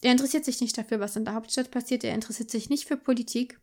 er 0.00 0.12
interessiert 0.12 0.44
sich 0.44 0.60
nicht 0.62 0.78
dafür, 0.78 1.00
was 1.00 1.16
in 1.16 1.24
der 1.24 1.34
Hauptstadt 1.34 1.70
passiert. 1.70 2.04
Er 2.04 2.14
interessiert 2.14 2.50
sich 2.50 2.70
nicht 2.70 2.86
für 2.86 2.96
Politik. 2.96 3.58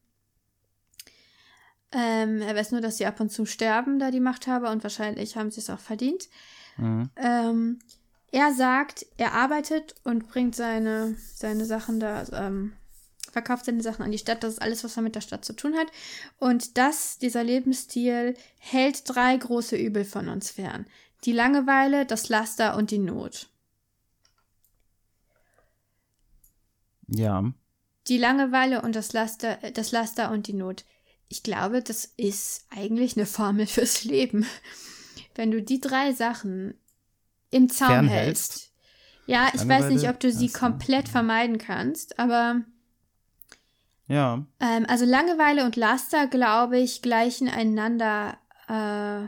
Ähm, 1.91 2.41
er 2.41 2.56
weiß 2.56 2.71
nur, 2.71 2.82
dass 2.82 2.97
sie 2.97 3.06
ab 3.06 3.19
und 3.19 3.32
zu 3.32 3.45
sterben, 3.45 3.99
da 3.99 4.10
die 4.12 4.19
Machthaber, 4.19 4.71
und 4.71 4.84
wahrscheinlich 4.84 5.38
haben 5.38 5.52
sie 5.52 5.62
es 5.62 5.69
auch 5.69 5.80
verdient. 5.80 6.28
Mhm. 6.78 7.10
Ähm, 7.15 7.80
er 8.32 8.52
sagt, 8.54 9.06
er 9.17 9.34
arbeitet 9.34 9.95
und 10.04 10.28
bringt 10.28 10.56
seine, 10.56 11.15
seine 11.36 11.65
Sachen 11.65 11.99
da, 11.99 12.26
ähm, 12.34 12.73
verkauft 13.34 13.65
seine 13.65 13.82
Sachen 13.82 14.04
an 14.04 14.12
die 14.12 14.19
Stadt. 14.19 14.43
Das 14.43 14.54
ist 14.54 14.62
alles, 14.62 14.84
was 14.84 14.96
er 14.96 15.04
mit 15.04 15.15
der 15.15 15.22
Stadt 15.22 15.43
zu 15.43 15.54
tun 15.54 15.76
hat. 15.76 15.88
Und 16.38 16.78
das, 16.78 17.17
dieser 17.17 17.43
Lebensstil, 17.43 18.36
hält 18.60 19.02
drei 19.06 19.36
große 19.36 19.76
Übel 19.76 20.06
von 20.06 20.30
uns 20.30 20.52
fern. 20.52 20.86
Die 21.26 21.32
Langeweile, 21.32 22.06
das 22.06 22.30
Laster 22.30 22.78
und 22.78 22.91
die 22.91 23.00
Not. 23.00 23.50
Ja. 27.08 27.52
Die 28.08 28.17
Langeweile 28.17 28.82
und 28.84 28.96
das 28.96 29.13
Laster, 29.13 29.58
das 29.74 29.91
Laster 29.91 30.32
und 30.32 30.48
die 30.48 30.54
Not. 30.54 30.86
Ich 31.28 31.41
glaube, 31.41 31.82
das 31.82 32.06
ist 32.15 32.67
eigentlich 32.69 33.17
eine 33.17 33.26
Formel 33.26 33.65
fürs 33.65 34.04
Leben. 34.04 34.46
Wenn 35.34 35.50
du 35.50 35.63
die 35.63 35.82
drei 35.82 36.13
Sachen 36.13 36.76
im 37.50 37.67
Zaum 37.69 37.88
Fernhältst. 37.88 38.52
hältst. 38.52 38.74
Ja, 39.26 39.48
ich 39.48 39.62
weiß 39.62 39.67
Langeweile, 39.67 39.93
nicht, 39.96 40.10
ob 40.10 40.19
du 40.19 40.32
sie 40.32 40.50
komplett 40.50 41.08
vermeiden 41.08 41.58
kannst, 41.58 42.19
aber 42.19 42.62
Ja. 44.08 44.46
ähm, 44.60 44.86
also 44.88 45.06
Langeweile 45.06 45.63
und 45.66 45.76
Laster, 45.76 46.28
glaube 46.28 46.78
ich, 46.80 47.02
gleichen 47.02 47.48
einander 47.48 48.38
äh, 48.68 49.28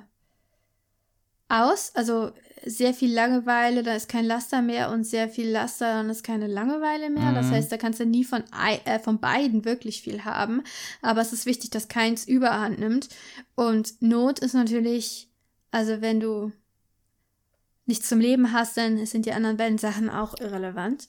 aus. 1.54 1.92
Also 1.96 2.32
sehr 2.66 2.94
viel 2.94 3.14
Langeweile, 3.14 3.84
da 3.84 3.94
ist 3.96 4.10
kein 4.10 4.26
Laster 4.26 4.62
mehr 4.62 4.90
und 4.92 5.04
sehr 5.04 5.30
viel 5.30 5.50
Laster, 5.50 5.86
dann 5.94 6.10
ist 6.10 6.24
keine 6.24 6.48
Langeweile 6.48 7.10
mehr. 7.10 7.32
Das 7.32 7.48
Mhm. 7.48 7.52
heißt, 7.52 7.72
da 7.72 7.78
kannst 7.78 8.00
du 8.00 8.06
nie 8.06 8.24
von, 8.24 8.44
äh, 8.86 9.00
von 9.00 9.20
beiden 9.20 9.66
wirklich 9.66 10.02
viel 10.02 10.26
haben. 10.26 10.64
Aber 11.02 11.22
es 11.22 11.32
ist 11.32 11.46
wichtig, 11.46 11.70
dass 11.70 11.88
keins 11.88 12.28
überhand 12.28 12.80
nimmt. 12.80 13.10
Und 13.54 14.02
Not 14.02 14.40
ist 14.40 14.54
natürlich, 14.54 15.30
also 15.72 16.02
wenn 16.02 16.20
du 16.20 16.52
nichts 17.86 18.10
zum 18.10 18.20
Leben 18.20 18.52
hast, 18.52 18.78
dann 18.78 19.06
sind 19.06 19.28
die 19.28 19.34
anderen 19.34 19.58
beiden 19.58 19.78
Sachen 19.78 20.10
auch 20.10 20.40
irrelevant. 20.40 21.08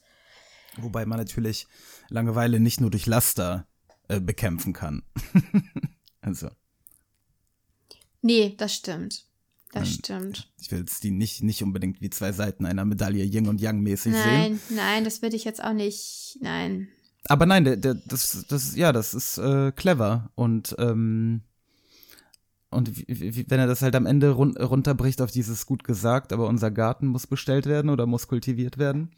Wobei 0.77 1.07
man 1.07 1.19
natürlich 1.19 1.67
Langeweile 2.09 2.61
nicht 2.61 2.81
nur 2.81 2.90
durch 2.90 3.07
Laster 3.07 3.66
äh, 4.09 4.21
bekämpfen 4.21 4.73
kann. 4.73 5.03
also, 6.21 6.49
Nee, 8.27 8.55
das 8.57 8.75
stimmt. 8.75 9.25
Das 9.73 9.85
Nein. 9.85 9.99
stimmt. 9.99 10.53
ich 10.61 10.73
will 10.73 10.81
jetzt 10.81 11.05
die 11.05 11.12
nicht, 11.12 11.45
nicht 11.45 11.62
unbedingt 11.62 12.01
wie 12.01 12.11
zwei 12.11 12.33
Seiten 12.33 12.66
einer 12.66 12.85
Medaille 12.85 13.25
Yin 13.25 13.47
und 13.47 13.61
Yang 13.61 13.81
mäßig 13.83 14.14
sehen. 14.14 14.25
Nein, 14.25 14.61
nein, 14.71 15.05
das 15.05 15.23
würde 15.23 15.37
ich 15.37 15.45
jetzt 15.45 15.62
auch 15.62 15.73
nicht. 15.73 16.38
Nein. 16.40 16.88
Aber 17.29 17.47
nein, 17.47 17.64
der, 17.64 17.77
der, 17.77 17.95
das, 17.95 18.47
das, 18.49 18.75
ja, 18.75 18.92
das 18.92 19.14
ist 19.14 19.38
äh, 19.38 19.71
clever 19.71 20.31
und 20.35 20.75
ähm, 20.79 21.42
und 22.71 22.97
wie, 22.97 23.37
wie, 23.37 23.49
wenn 23.49 23.61
er 23.61 23.69
das 23.69 23.83
halt 23.83 23.95
am 23.95 24.07
Ende 24.07 24.31
run 24.31 24.57
runterbricht 24.57 25.23
auf 25.23 25.31
dieses 25.31 25.66
gut 25.66 25.85
gesagt, 25.85 26.33
aber 26.33 26.49
unser 26.49 26.73
Garten 26.73 27.07
muss 27.07 27.29
bestellt 27.29 27.66
werden 27.66 27.90
oder 27.90 28.07
muss 28.07 28.27
kultiviert 28.27 28.77
werden. 28.79 29.12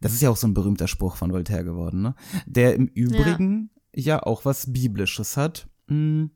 Das 0.00 0.12
ist 0.12 0.22
ja 0.22 0.30
auch 0.30 0.36
so 0.36 0.46
ein 0.46 0.54
berühmter 0.54 0.88
Spruch 0.88 1.16
von 1.16 1.32
Voltaire 1.32 1.64
geworden, 1.64 2.02
ne? 2.02 2.14
Der 2.46 2.74
im 2.74 2.86
Übrigen 2.86 3.70
ja, 3.94 4.22
auch 4.22 4.44
was 4.44 4.72
Biblisches 4.72 5.36
hat. 5.36 5.68
Hm, 5.88 6.30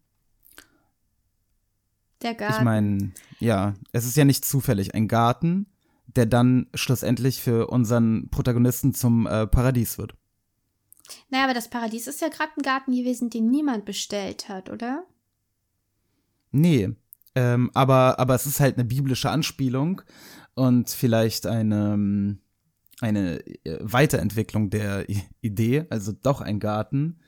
Der 2.23 2.35
Garten. 2.35 2.55
ich 2.59 2.65
meine, 2.65 3.13
ja, 3.41 3.75
es 3.93 4.05
ist 4.05 4.17
ja 4.17 4.25
nicht 4.25 4.45
zufällig 4.45 4.95
ein 4.95 5.09
Garten, 5.09 5.67
der 6.07 6.27
dann 6.27 6.67
schlussendlich 6.75 7.41
für 7.41 7.69
unseren 7.69 8.29
Protagonisten 8.31 8.95
zum 8.95 9.27
äh, 9.27 9.47
Paradies 9.47 9.99
wird. 9.99 10.15
naja, 11.31 11.45
aber 11.45 11.55
das 11.55 11.69
Paradies 11.71 12.07
ist 12.07 12.21
ja 12.21 12.29
gerade 12.29 12.51
ein 12.57 12.63
Garten 12.63 12.93
gewesen, 12.93 13.31
den 13.31 13.51
niemand 13.51 13.85
bestellt 13.85 14.49
hat, 14.49 14.71
oder? 14.71 15.05
Nee, 16.51 16.91
ähm, 17.35 17.71
aber, 17.75 18.19
aber 18.19 18.35
es 18.35 18.47
ist 18.47 18.61
halt 18.61 18.77
eine 18.77 18.85
biblische 18.85 19.31
Anspielung 19.31 20.03
und 20.55 20.91
vielleicht 20.91 21.47
eine, 21.47 21.95
ähm, 21.95 22.41
eine 23.03 23.45
äh, 23.65 23.79
Weiterentwicklung 23.81 24.71
der 24.71 25.09
I 25.11 25.23
Idee, 25.41 25.87
also 25.91 26.13
doch 26.13 26.41
ein 26.41 26.61
Garten, 26.61 27.19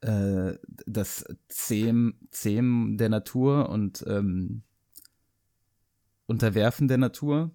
äh, 0.00 0.54
das 0.86 1.24
Zähm, 1.48 2.14
Zähmen 2.30 2.96
der 2.96 3.10
Natur 3.10 3.68
und 3.68 4.04
ähm, 4.08 4.62
Unterwerfen 6.26 6.88
der 6.88 6.98
Natur. 6.98 7.50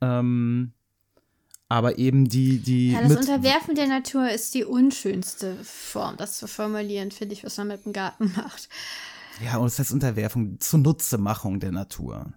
Ähm, 0.00 0.72
aber 1.68 1.98
eben 1.98 2.28
die, 2.28 2.58
die. 2.58 2.92
Ja, 2.92 3.02
das 3.02 3.16
Unterwerfen 3.16 3.76
der 3.76 3.86
Natur 3.86 4.28
ist 4.28 4.54
die 4.54 4.64
unschönste 4.64 5.54
Form, 5.62 6.16
das 6.16 6.38
zu 6.38 6.48
formulieren, 6.48 7.12
finde 7.12 7.34
ich, 7.34 7.44
was 7.44 7.56
man 7.58 7.68
mit 7.68 7.84
dem 7.84 7.92
Garten 7.92 8.32
macht. 8.36 8.68
Ja, 9.44 9.58
und 9.58 9.68
es 9.68 9.78
heißt 9.78 9.92
Unterwerfung, 9.92 10.58
Zunutzemachung 10.58 11.60
der 11.60 11.70
Natur. 11.70 12.32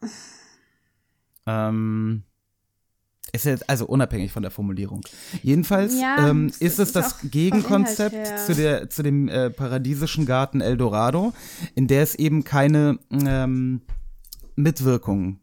ähm, 1.46 2.24
ist 3.32 3.44
jetzt 3.44 3.68
also 3.68 3.86
unabhängig 3.86 4.32
von 4.32 4.42
der 4.42 4.50
Formulierung. 4.50 5.02
Jedenfalls 5.42 5.94
Ja, 6.00 6.28
ähm, 6.28 6.46
es 6.46 6.58
ist 6.58 6.78
es 6.78 6.88
ist 6.88 6.96
das 6.96 7.16
Gegenkonzept 7.30 8.38
zu, 8.46 8.54
der, 8.54 8.90
zu 8.90 9.02
dem 9.02 9.28
äh, 9.28 9.50
paradiesischen 9.50 10.26
Garten 10.26 10.60
Eldorado, 10.60 11.32
in 11.74 11.86
der 11.86 12.02
es 12.02 12.14
eben 12.14 12.44
keine 12.44 12.98
ähm, 13.10 13.82
Mitwirkung 14.56 15.40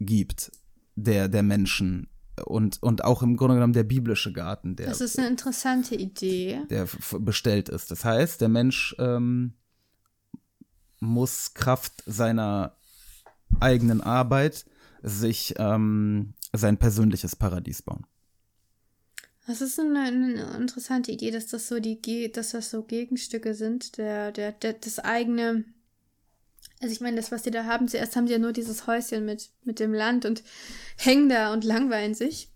gibt 0.00 0.52
der, 0.94 1.28
der 1.28 1.42
Menschen 1.42 2.08
und, 2.44 2.82
und 2.82 3.04
auch 3.04 3.22
im 3.22 3.36
Grunde 3.36 3.54
genommen 3.54 3.72
der 3.72 3.84
biblische 3.84 4.32
Garten, 4.32 4.76
der 4.76 4.86
Das 4.86 5.00
ist 5.00 5.18
eine 5.18 5.28
interessante 5.28 5.94
Idee. 5.94 6.60
der 6.68 6.86
bestellt 7.18 7.68
ist. 7.68 7.90
Das 7.90 8.04
heißt, 8.04 8.40
der 8.40 8.48
Mensch 8.48 8.94
ähm, 8.98 9.54
muss 11.00 11.54
Kraft 11.54 12.02
seiner 12.06 12.76
eigenen 13.60 14.00
Arbeit 14.00 14.66
sich 15.02 15.54
ähm, 15.58 16.34
sein 16.58 16.78
persönliches 16.78 17.36
Paradies 17.36 17.82
bauen. 17.82 18.06
Das 19.46 19.60
ist 19.60 19.78
eine, 19.78 20.00
eine 20.00 20.56
interessante 20.56 21.12
Idee, 21.12 21.30
dass 21.30 21.46
das 21.46 21.68
so 21.68 21.78
die, 21.78 22.32
dass 22.32 22.50
das 22.50 22.70
so 22.70 22.82
Gegenstücke 22.82 23.54
sind, 23.54 23.96
der, 23.96 24.32
der, 24.32 24.52
der, 24.52 24.72
das 24.72 24.98
eigene. 24.98 25.64
Also 26.80 26.92
ich 26.92 27.00
meine, 27.00 27.16
das, 27.16 27.30
was 27.30 27.44
sie 27.44 27.52
da 27.52 27.64
haben, 27.64 27.88
zuerst 27.88 28.16
haben 28.16 28.26
sie 28.26 28.34
ja 28.34 28.38
nur 28.38 28.52
dieses 28.52 28.86
Häuschen 28.86 29.24
mit, 29.24 29.50
mit 29.64 29.78
dem 29.78 29.94
Land 29.94 30.24
und 30.24 30.42
hängen 30.96 31.28
da 31.28 31.52
und 31.52 31.64
langweilen 31.64 32.14
sich 32.14 32.50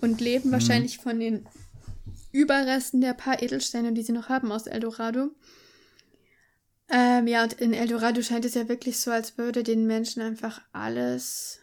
und 0.00 0.20
leben 0.20 0.50
wahrscheinlich 0.50 0.98
von 0.98 1.20
den 1.20 1.46
Überresten 2.32 3.00
der 3.00 3.14
paar 3.14 3.42
Edelsteine, 3.42 3.92
die 3.92 4.02
sie 4.02 4.12
noch 4.12 4.28
haben 4.28 4.50
aus 4.50 4.66
Eldorado. 4.66 5.30
Ähm, 6.90 7.26
ja, 7.26 7.44
und 7.44 7.54
in 7.54 7.72
Eldorado 7.72 8.20
scheint 8.20 8.44
es 8.44 8.54
ja 8.54 8.68
wirklich 8.68 8.98
so, 8.98 9.10
als 9.10 9.38
würde 9.38 9.62
den 9.62 9.86
Menschen 9.86 10.20
einfach 10.20 10.60
alles, 10.72 11.60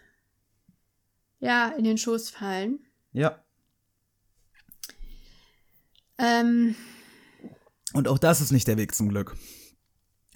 ja, 1.40 1.70
in 1.70 1.84
den 1.84 1.98
Schoß 1.98 2.30
fallen. 2.30 2.80
Ja. 3.12 3.44
Ähm, 6.18 6.76
Und 7.94 8.08
auch 8.08 8.18
das 8.18 8.42
ist 8.42 8.52
nicht 8.52 8.68
der 8.68 8.78
Weg 8.78 8.94
zum 8.94 9.10
Glück. 9.10 9.36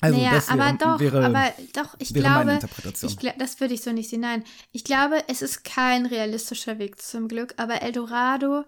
Also 0.01 0.17
naja, 0.17 0.31
das 0.31 0.49
wäre, 0.49 0.61
aber 0.61 0.77
doch, 0.77 0.99
wäre, 0.99 1.25
aber 1.25 1.53
doch, 1.73 1.95
ich 1.99 2.13
glaube, 2.13 2.51
Interpretation. 2.51 3.09
ich, 3.09 3.33
das 3.37 3.61
würde 3.61 3.73
ich 3.73 3.81
so 3.81 3.93
nicht 3.93 4.09
sehen. 4.09 4.19
Nein, 4.19 4.43
ich 4.73 4.83
glaube, 4.83 5.23
es 5.29 5.41
ist 5.41 5.63
kein 5.63 6.05
realistischer 6.05 6.77
Weg 6.77 7.01
zum 7.01 7.29
Glück, 7.29 7.53
aber 7.55 7.81
Eldorado 7.81 8.65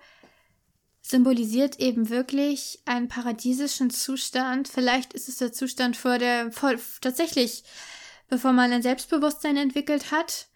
symbolisiert 1.01 1.79
eben 1.79 2.09
wirklich 2.09 2.79
einen 2.85 3.09
paradiesischen 3.09 3.89
Zustand. 3.89 4.69
Vielleicht 4.69 5.13
ist 5.13 5.27
es 5.27 5.37
der 5.37 5.51
Zustand 5.51 5.97
vor 5.97 6.19
der, 6.19 6.53
vor, 6.53 6.73
tatsächlich, 7.01 7.65
bevor 8.29 8.53
man 8.53 8.71
ein 8.71 8.81
Selbstbewusstsein 8.81 9.57
entwickelt 9.57 10.11
hat. 10.11 10.47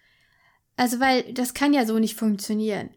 Also, 0.79 1.01
weil 1.01 1.33
das 1.33 1.53
kann 1.53 1.73
ja 1.73 1.85
so 1.85 1.99
nicht 1.99 2.15
funktionieren. 2.15 2.89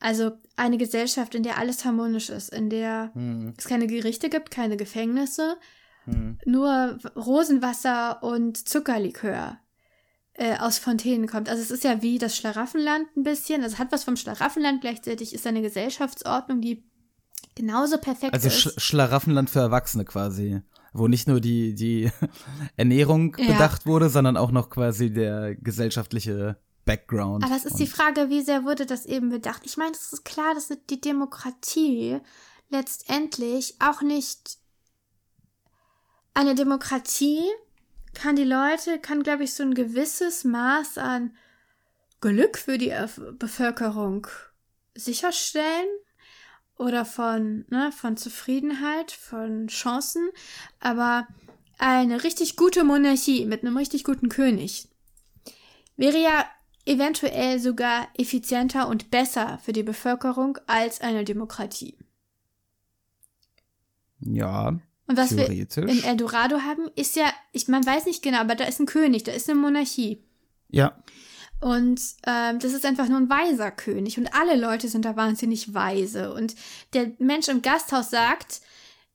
Also 0.00 0.32
eine 0.54 0.76
Gesellschaft, 0.76 1.34
in 1.34 1.42
der 1.42 1.56
alles 1.56 1.82
harmonisch 1.84 2.28
ist, 2.28 2.52
in 2.52 2.68
der 2.68 3.10
Hm, 3.14 3.54
es 3.56 3.64
keine 3.64 3.86
Gerichte 3.86 4.28
gibt, 4.28 4.50
keine 4.50 4.76
Gefängnisse, 4.76 5.56
hm. 6.04 6.38
nur 6.44 6.98
Rosenwasser 7.16 8.22
und 8.22 8.68
Zuckerlikör 8.68 9.58
äh, 10.34 10.58
aus 10.58 10.76
Fontänen 10.76 11.26
kommt. 11.26 11.48
Also 11.48 11.62
es 11.62 11.70
ist 11.70 11.84
ja 11.84 12.02
wie 12.02 12.18
das 12.18 12.36
Schlaraffenland 12.36 13.06
ein 13.16 13.22
bisschen. 13.22 13.62
Also 13.62 13.74
es 13.74 13.78
hat 13.78 13.92
was 13.92 14.04
vom 14.04 14.16
Schlaraffenland, 14.16 14.82
gleichzeitig 14.82 15.32
ist 15.32 15.46
eine 15.46 15.62
Gesellschaftsordnung, 15.62 16.60
die 16.60 16.84
genauso 17.54 17.96
perfekt 17.96 18.34
Also 18.34 18.48
ist. 18.48 18.58
Sch 18.58 18.68
Schlaraffenland 18.76 19.48
für 19.48 19.60
Erwachsene 19.60 20.04
quasi. 20.04 20.60
Wo 20.92 21.08
nicht 21.08 21.28
nur 21.28 21.40
die, 21.40 21.74
die 21.74 22.10
Ernährung 22.76 23.34
Ja. 23.38 23.52
bedacht 23.52 23.86
wurde, 23.86 24.10
sondern 24.10 24.36
auch 24.36 24.50
noch 24.50 24.68
quasi 24.68 25.10
der 25.10 25.54
gesellschaftliche 25.54 26.58
Background. 26.84 27.44
Aber 27.44 27.56
es 27.56 27.64
ist 27.64 27.78
die 27.78 27.86
Frage, 27.86 28.28
wie 28.28 28.42
sehr 28.42 28.64
wurde 28.64 28.86
das 28.86 29.06
eben 29.06 29.30
bedacht? 29.30 29.62
Ich 29.64 29.76
meine, 29.76 29.92
es 29.92 30.12
ist 30.12 30.24
klar, 30.24 30.54
dass 30.54 30.72
die 30.90 31.00
Demokratie 31.00 32.18
letztendlich 32.70 33.76
auch 33.80 34.02
nicht 34.02 34.58
eine 36.34 36.54
Demokratie 36.54 37.44
kann 38.14 38.36
die 38.36 38.44
Leute, 38.44 38.98
kann, 38.98 39.22
glaube 39.22 39.44
ich, 39.44 39.54
so 39.54 39.62
ein 39.62 39.74
gewisses 39.74 40.44
Maß 40.44 40.98
an 40.98 41.34
Glück 42.20 42.58
für 42.58 42.78
die 42.78 42.94
Bevölkerung 43.38 44.26
sicherstellen 44.94 45.88
oder 46.76 47.04
von, 47.04 47.64
ne, 47.68 47.90
von 47.92 48.16
Zufriedenheit, 48.16 49.12
von 49.12 49.68
Chancen, 49.68 50.28
aber 50.80 51.26
eine 51.78 52.22
richtig 52.22 52.56
gute 52.56 52.84
Monarchie 52.84 53.46
mit 53.46 53.62
einem 53.62 53.76
richtig 53.76 54.04
guten 54.04 54.28
König 54.28 54.88
wäre 55.96 56.18
ja 56.18 56.46
eventuell 56.84 57.58
sogar 57.60 58.08
effizienter 58.16 58.88
und 58.88 59.10
besser 59.10 59.58
für 59.62 59.72
die 59.72 59.82
Bevölkerung 59.82 60.58
als 60.66 61.00
eine 61.00 61.24
Demokratie. 61.24 61.96
Ja, 64.20 64.68
Und 65.06 65.16
was 65.16 65.36
wir 65.36 65.48
in 65.48 66.04
Eldorado 66.04 66.60
haben, 66.60 66.88
ist 66.94 67.16
ja, 67.16 67.32
ich 67.52 67.68
man 67.68 67.84
weiß 67.84 68.06
nicht 68.06 68.22
genau, 68.22 68.38
aber 68.38 68.54
da 68.54 68.64
ist 68.64 68.80
ein 68.80 68.86
König, 68.86 69.24
da 69.24 69.32
ist 69.32 69.48
eine 69.50 69.58
Monarchie. 69.60 70.22
ja, 70.68 70.96
Und 71.60 72.00
ähm, 72.26 72.58
das 72.58 72.72
ist 72.72 72.84
einfach 72.84 73.08
nur 73.08 73.18
ein 73.18 73.30
weiser 73.30 73.70
König. 73.70 74.18
Und 74.18 74.32
alle 74.34 74.56
Leute 74.56 74.88
sind 74.88 75.04
da 75.04 75.16
wahnsinnig 75.16 75.74
weise. 75.74 76.32
Und 76.34 76.54
der 76.92 77.12
Mensch 77.18 77.48
im 77.48 77.62
Gasthaus 77.62 78.10
sagt, 78.10 78.60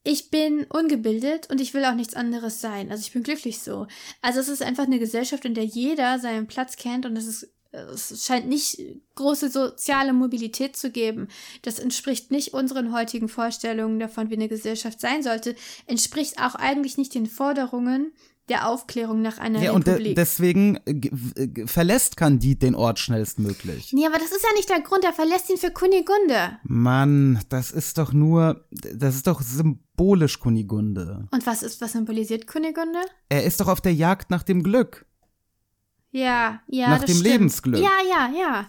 ich 0.04 0.30
bin 0.30 0.64
ungebildet 0.66 1.50
und 1.50 1.60
ich 1.60 1.74
will 1.74 1.84
auch 1.84 1.96
nichts 1.96 2.16
anderes 2.16 2.62
sein. 2.62 2.90
Also 2.92 3.02
ich 3.02 3.12
bin 3.12 3.24
glücklich 3.24 3.60
so. 3.60 3.88
Also 4.22 4.40
es 4.40 4.48
ist 4.48 4.62
einfach 4.64 4.86
eine 4.86 5.00
Gesellschaft, 5.00 5.44
in 5.44 5.54
der 5.54 5.66
jeder 5.66 6.20
seinen 6.20 6.48
Platz 6.48 6.78
kennt 6.78 7.06
und 7.06 7.18
es 7.18 7.28
ist 7.28 7.50
es 7.92 8.26
scheint 8.26 8.48
nicht 8.48 8.82
große 9.16 9.50
soziale 9.50 10.14
Mobilität 10.14 10.76
zu 10.76 10.92
geben. 10.92 11.28
Das 11.62 11.80
entspricht 11.80 12.32
nicht 12.32 12.54
unseren 12.54 12.94
heutigen 12.94 13.30
Vorstellungen 13.30 14.00
davon, 14.00 14.30
wie 14.30 14.36
eine 14.36 14.50
Gesellschaft 14.50 15.00
sein 15.00 15.24
sollte. 15.24 15.56
Entspricht 15.86 16.40
auch 16.40 16.56
eigentlich 16.56 16.98
nicht 16.98 17.14
den 17.14 17.26
Forderungen 17.26 18.12
der 18.50 18.70
Aufklärung 18.70 19.22
nach 19.22 19.40
einer 19.40 19.62
ja 19.62 19.72
und 19.72 19.88
de 19.88 19.94
Republik. 19.94 20.16
deswegen 20.16 20.80
verlässt 21.66 22.16
Candide 22.18 22.60
den 22.60 22.76
Ort 22.76 23.00
schnellstmöglich. 23.00 23.92
Nee, 23.94 24.06
aber 24.06 24.18
das 24.20 24.32
ist 24.32 24.44
ja 24.44 24.54
nicht 24.56 24.70
der 24.70 24.82
Grund, 24.82 25.04
er 25.04 25.14
verlässt 25.14 25.50
ihn 25.50 25.58
für 25.58 25.72
Kunigunde. 25.72 26.58
Mann, 26.64 27.42
das 27.50 27.72
ist 27.72 27.98
doch 27.98 28.14
nur, 28.14 28.66
das 28.72 29.16
ist 29.16 29.28
doch 29.28 29.42
symbolisch 29.42 30.40
Kunigunde. 30.40 31.28
Und 31.32 31.46
was 31.46 31.62
ist, 31.62 31.82
was 31.82 31.92
symbolisiert 31.92 32.48
Kunigunde? 32.48 33.00
Er 33.30 33.44
ist 33.44 33.60
doch 33.60 33.68
auf 33.68 33.82
der 33.82 33.94
Jagd 33.94 34.30
nach 34.30 34.44
dem 34.44 34.64
Glück. 34.64 35.06
Ja, 36.12 36.62
ja. 36.68 36.90
Nach 36.90 37.04
dem 37.04 37.16
stimmt. 37.16 37.24
Lebensglück. 37.24 37.82
Ja, 37.82 37.98
ja, 38.10 38.30
ja. 38.38 38.66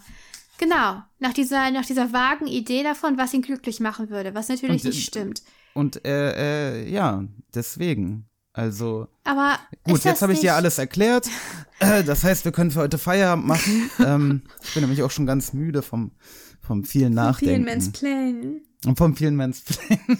Genau. 0.57 1.01
Nach 1.19 1.33
dieser, 1.33 1.71
nach 1.71 1.85
dieser 1.85 2.11
vagen 2.11 2.47
Idee 2.47 2.83
davon, 2.83 3.17
was 3.17 3.33
ihn 3.33 3.41
glücklich 3.41 3.79
machen 3.79 4.09
würde, 4.09 4.35
was 4.35 4.49
natürlich 4.49 4.83
Und, 4.83 4.93
nicht 4.93 5.07
stimmt. 5.07 5.41
Und 5.73 6.05
äh, 6.05 6.83
äh, 6.83 6.89
ja, 6.91 7.23
deswegen. 7.53 8.25
Also, 8.51 9.07
Aber 9.23 9.57
gut, 9.83 10.03
jetzt 10.03 10.21
habe 10.21 10.33
ich 10.33 10.41
dir 10.41 10.55
alles 10.55 10.77
erklärt. 10.77 11.27
Das 12.05 12.25
heißt, 12.25 12.43
wir 12.43 12.51
können 12.51 12.71
für 12.71 12.81
heute 12.81 12.97
Feierabend 12.97 13.47
machen. 13.47 13.89
ähm, 14.05 14.41
ich 14.61 14.73
bin 14.73 14.83
nämlich 14.83 15.01
auch 15.01 15.11
schon 15.11 15.25
ganz 15.25 15.53
müde 15.53 15.81
vom, 15.81 16.11
vom 16.59 16.83
vielen 16.83 17.13
Vielen 17.13 17.13
Nachdenken. 17.13 17.63
Mansplainen. 17.63 18.61
Und 18.85 18.97
vom 18.97 19.15
vielen 19.15 19.37
Mansplaining. 19.37 20.17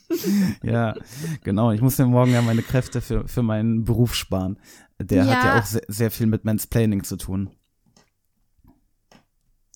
ja, 0.62 0.94
genau. 1.44 1.70
Ich 1.70 1.82
muss 1.82 1.98
mir 1.98 2.06
morgen 2.06 2.32
ja 2.32 2.40
meine 2.40 2.62
Kräfte 2.62 3.02
für, 3.02 3.28
für 3.28 3.42
meinen 3.42 3.84
Beruf 3.84 4.14
sparen. 4.14 4.58
Der 5.04 5.22
hat 5.24 5.30
Ja. 5.30 5.44
ja 5.56 5.60
auch 5.60 5.66
sehr, 5.66 5.82
sehr 5.88 6.10
viel 6.10 6.26
mit 6.26 6.44
Mansplaining 6.44 7.04
zu 7.04 7.16
tun. 7.16 7.50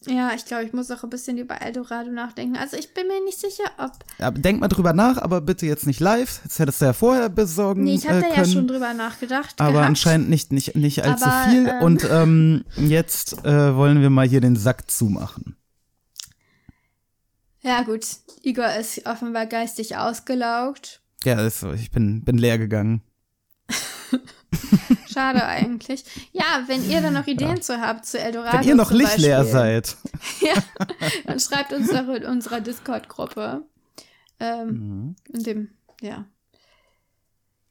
Ja, 0.09 0.31
ich 0.37 0.45
glaube, 0.45 0.62
ich 0.62 0.72
muss 0.72 0.89
auch 0.93 1.03
ein 1.03 1.11
bisschen 1.11 1.37
über 1.37 1.61
Eldorado 1.61 2.12
nachdenken. 2.12 2.57
Also 2.57 2.77
ich 2.77 2.95
bin 2.95 3.09
mir 3.09 3.24
nicht 3.24 3.41
sicher, 3.41 3.64
ob. 3.79 3.91
Ja, 4.18 4.31
denk 4.31 4.61
mal 4.61 4.68
drüber 4.68 4.93
nach, 4.93 5.18
aber 5.18 5.41
bitte 5.41 5.66
jetzt 5.66 5.85
nicht 5.85 5.99
live. 5.99 6.41
Das 6.45 6.61
hättest 6.61 6.81
du 6.81 6.85
ja 6.85 6.93
vorher 6.93 7.29
besorgen 7.29 7.83
Nee, 7.83 7.97
ich 7.97 8.09
hatte 8.09 8.24
äh, 8.24 8.29
ja 8.29 8.35
können. 8.37 8.53
schon 8.53 8.68
drüber 8.68 8.95
nachgedacht. 8.95 9.57
aber 9.59 9.72
gehabt. 9.72 9.89
anscheinend 9.89 10.29
nicht, 10.29 10.53
nicht, 10.53 10.77
nicht 10.77 11.03
allzu 11.03 11.24
Aber, 11.24 11.51
viel. 11.51 11.66
ähm, 11.66 11.83
Und 11.83 12.07
ähm, 12.09 12.64
jetzt 12.77 13.45
äh, 13.45 13.74
wollen 13.74 14.01
wir 14.01 14.11
mal 14.11 14.29
hier 14.29 14.41
den 14.41 14.55
Sack 14.55 14.89
zumachen. 14.89 15.57
Ja, 17.62 17.83
gut. 17.83 18.07
Igor 18.43 18.72
ist 18.79 19.05
offenbar 19.07 19.47
geistig 19.47 19.97
ausgelaugt. 19.97 21.01
Ja, 21.24 21.45
ist 21.45 21.59
so. 21.59 21.72
Ich 21.72 21.91
bin, 21.91 22.22
bin 22.22 22.39
leer 22.39 22.59
gegangen. 22.59 23.03
Schade 25.12 25.45
eigentlich. 25.45 26.05
Ja, 26.33 26.64
wenn 26.67 26.89
ihr 26.89 27.01
da 27.01 27.11
noch 27.11 27.27
Ideen 27.27 27.62
zu 27.62 27.81
habt 27.81 28.07
zu 28.07 28.19
Eldorado. 28.19 28.59
Wenn 28.61 28.69
ihr 28.69 28.75
noch 28.75 28.89
zum 28.89 28.99
nicht 28.99 29.19
leer 29.19 29.45
seid. 29.45 29.97
Ja, 30.41 30.55
dann 31.25 31.41
schreibt 31.41 31.73
uns 31.73 31.89
doch 31.91 32.09
in 32.09 32.25
unserer 32.25 32.61
Discord-Gruppe. 32.61 33.62
Ähm, 34.39 34.69
Mhm. 34.69 35.17
in 35.33 35.43
dem, 35.43 35.71
ja. 36.01 36.27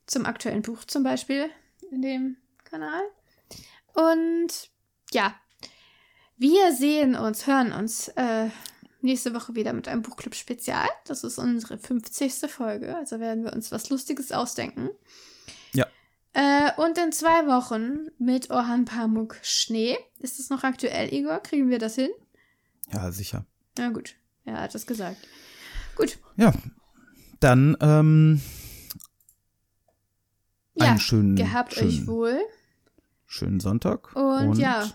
Zum 0.08 0.26
aktuellen 0.26 0.62
Buch 0.62 0.84
zum 0.86 1.04
Beispiel 1.04 1.50
in 1.91 2.02
dem 2.02 2.38
Kanal. 2.64 3.02
Und 3.93 4.70
ja, 5.12 5.36
wir 6.38 6.74
sehen 6.74 7.16
uns, 7.16 7.48
hören 7.48 7.72
uns 7.72 8.08
äh, 8.10 8.50
nächste 9.02 9.34
Woche 9.34 9.56
wieder 9.56 9.74
mit 9.74 9.88
einem 9.88 10.02
Buchclub-Spezial. 10.02 10.88
Das 11.06 11.24
ist 11.24 11.38
unsere 11.38 11.78
50. 11.78 12.34
Folge. 12.52 12.96
Also 12.98 13.20
werden 13.20 13.43
wir 13.43 13.54
uns 13.54 13.72
was 13.72 13.89
Lustiges 13.89 14.32
ausdenken. 14.32 14.89
Äh, 16.38 16.71
und 16.75 16.97
in 16.97 17.13
zwei 17.13 17.47
Wochen 17.47 18.09
mit 18.19 18.49
Orhan 18.51 18.83
Pamuk 18.83 19.38
Schnee. 19.41 19.97
Ist 20.19 20.38
das 20.38 20.49
noch 20.49 20.63
aktuell, 20.63 21.13
Igor? 21.13 21.39
Kriegen 21.39 21.69
wir 21.69 21.79
das 21.79 21.95
hin? 21.95 22.09
Ja, 22.91 23.09
sicher. 23.11 23.45
Na 23.77 23.88
gut, 23.89 24.15
er 24.43 24.59
hat 24.59 24.75
es 24.75 24.86
gesagt. 24.86 25.17
Gut, 25.95 26.19
Ja. 26.36 26.53
Dann, 27.39 27.77
ähm, 27.79 28.41
ja, 30.75 30.88
einen 30.91 30.99
schönen, 30.99 31.36
gehabt 31.36 31.73
schönen, 31.73 31.88
euch 31.89 32.07
wohl. 32.07 32.39
schönen 33.25 33.59
Sonntag. 33.59 34.15
Und, 34.15 34.57
ja, 34.57 34.89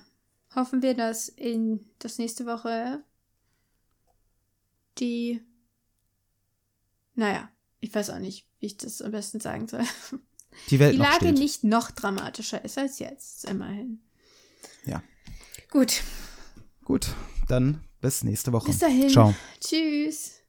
hoffen 0.55 0.82
wir, 0.82 0.95
dass 0.95 1.28
in 1.28 1.84
das 2.01 2.18
nächste 2.18 2.47
Woche 2.47 3.03
die, 4.99 5.43
naja, 7.14 7.51
ich 7.80 7.95
weiß 7.95 8.11
auch 8.11 8.18
nicht, 8.18 8.47
wie 8.59 8.66
ich 8.66 8.76
das 8.78 9.01
am 9.01 9.12
besten 9.12 9.41
sagen 9.41 9.68
soll. 9.68 9.84
die 10.71 10.79
Welt 10.79 10.95
Die 10.95 10.99
Lage 10.99 11.27
steht. 11.27 11.39
nicht 11.39 11.65
noch 11.65 11.91
dramatischer 11.91 12.65
ist 12.65 12.79
als 12.79 12.99
jetzt, 12.99 13.45
immerhin. 13.45 14.01
Ja. 14.85 15.03
Gut, 15.71 16.03
Gut, 16.85 17.09
dann 17.49 17.85
bis 18.01 18.25
nächste 18.25 18.53
Woche. 18.53 18.67
bis 18.67 18.79
dahin. 18.79 19.09
Ciao. 19.11 19.35
Tschüss. 19.61 20.39